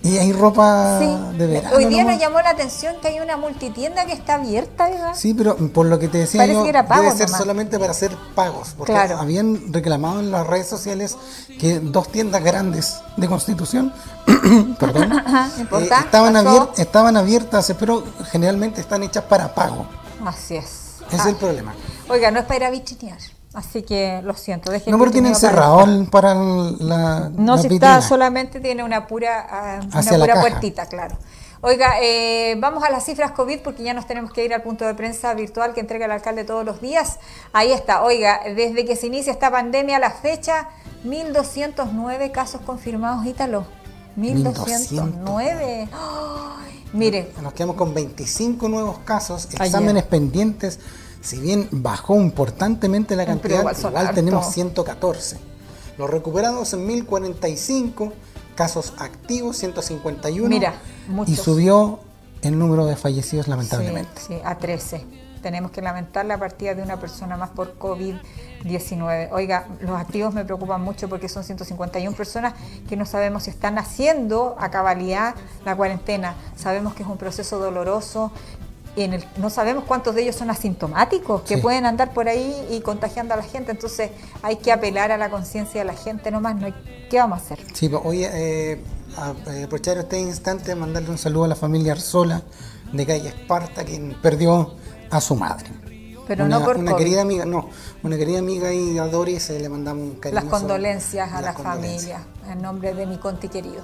[0.03, 1.37] y hay ropa Sí.
[1.37, 1.75] de verano.
[1.77, 2.15] Hoy día nomás.
[2.15, 5.13] nos llamó la atención que hay una multitienda que está abierta, ¿verdad?
[5.15, 7.39] Sí, pero por lo que te decía Parece yo, que era pago debe ser nomás.
[7.39, 8.75] solamente para hacer pagos.
[8.77, 9.17] Porque Claro.
[9.17, 11.15] habían reclamado en las redes sociales
[11.59, 13.93] que dos tiendas grandes de Constitución
[14.79, 15.09] perdón,
[15.71, 19.85] no eh, estaban, abier- estaban abiertas, pero generalmente están hechas para pago.
[20.25, 20.65] Así es.
[21.07, 21.29] Ese es Ah.
[21.29, 21.73] el problema.
[22.09, 23.17] Oiga, no es para ir a vitrinear.
[23.53, 24.71] Así que lo siento.
[24.71, 27.97] No porque tienen vitrineo para la, No, la si vitrina.
[27.97, 31.15] está solamente tiene una pura, ah, una pura puertita, claro.
[31.61, 34.85] Oiga, eh, vamos a las cifras COVID porque ya nos tenemos que ir al punto
[34.85, 37.19] de prensa virtual que entrega el alcalde todos los días.
[37.53, 40.67] Ahí está, oiga, desde que se inicia esta pandemia a la fecha,
[41.05, 43.65] 1.209 casos confirmados, Ítalo.
[44.17, 45.87] 1.209.
[45.93, 46.83] ¡Ay!
[46.91, 49.61] Mire, Nos quedamos con 25 nuevos casos, Ayer.
[49.67, 50.79] exámenes pendientes.
[51.23, 55.37] Si bien bajó importantemente la cantidad, igual tenemos 114.
[55.97, 58.11] Los recuperados en 1045,
[58.55, 60.49] casos activos 151.
[60.49, 60.75] Mira,
[61.07, 61.39] y muchos.
[61.39, 61.99] subió
[62.41, 64.11] el número de fallecidos lamentablemente.
[64.15, 65.05] Sí, sí, a 13.
[65.41, 69.29] Tenemos que lamentar la partida de una persona más por COVID-19.
[69.31, 72.53] Oiga, los activos me preocupan mucho porque son 151 personas
[72.87, 76.35] que no sabemos si están haciendo a cabalidad la cuarentena.
[76.55, 78.31] Sabemos que es un proceso doloroso.
[78.95, 81.61] En el, no sabemos cuántos de ellos son asintomáticos, que Sí.
[81.61, 83.71] pueden andar por ahí y contagiando a la gente.
[83.71, 84.11] Entonces
[84.43, 86.55] hay que apelar a la conciencia de la gente nomás.
[86.55, 86.73] No hay,
[87.09, 87.59] ¿Qué vamos a hacer?
[87.73, 88.71] Sí, pues, oye, eh,
[89.47, 92.43] eh, aprovechar este instante mandarle un saludo a la familia Arzola
[92.91, 94.75] de calle Esparta, quien perdió
[95.09, 95.69] a su madre.
[96.27, 97.03] Pero una, no por una COVID.
[97.03, 97.69] querida amiga, no,
[98.03, 100.41] una querida amiga y a Doris eh, le mandamos un cariño.
[100.41, 103.83] Las condolencias a la familia familia, en nombre de mi conti querido.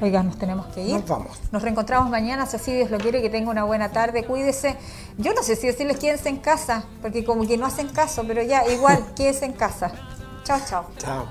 [0.00, 0.92] Oigan, nos tenemos que ir.
[0.92, 1.38] Nos vamos.
[1.50, 4.76] Nos reencontramos mañana, si así Dios lo quiere, que tenga una buena tarde, cuídese.
[5.16, 8.42] Yo no sé si decirles quédense en casa, porque como que no hacen caso, pero
[8.42, 9.92] ya, igual, quédense en casa.
[10.44, 10.86] Chao, chao.
[10.98, 11.26] Chao.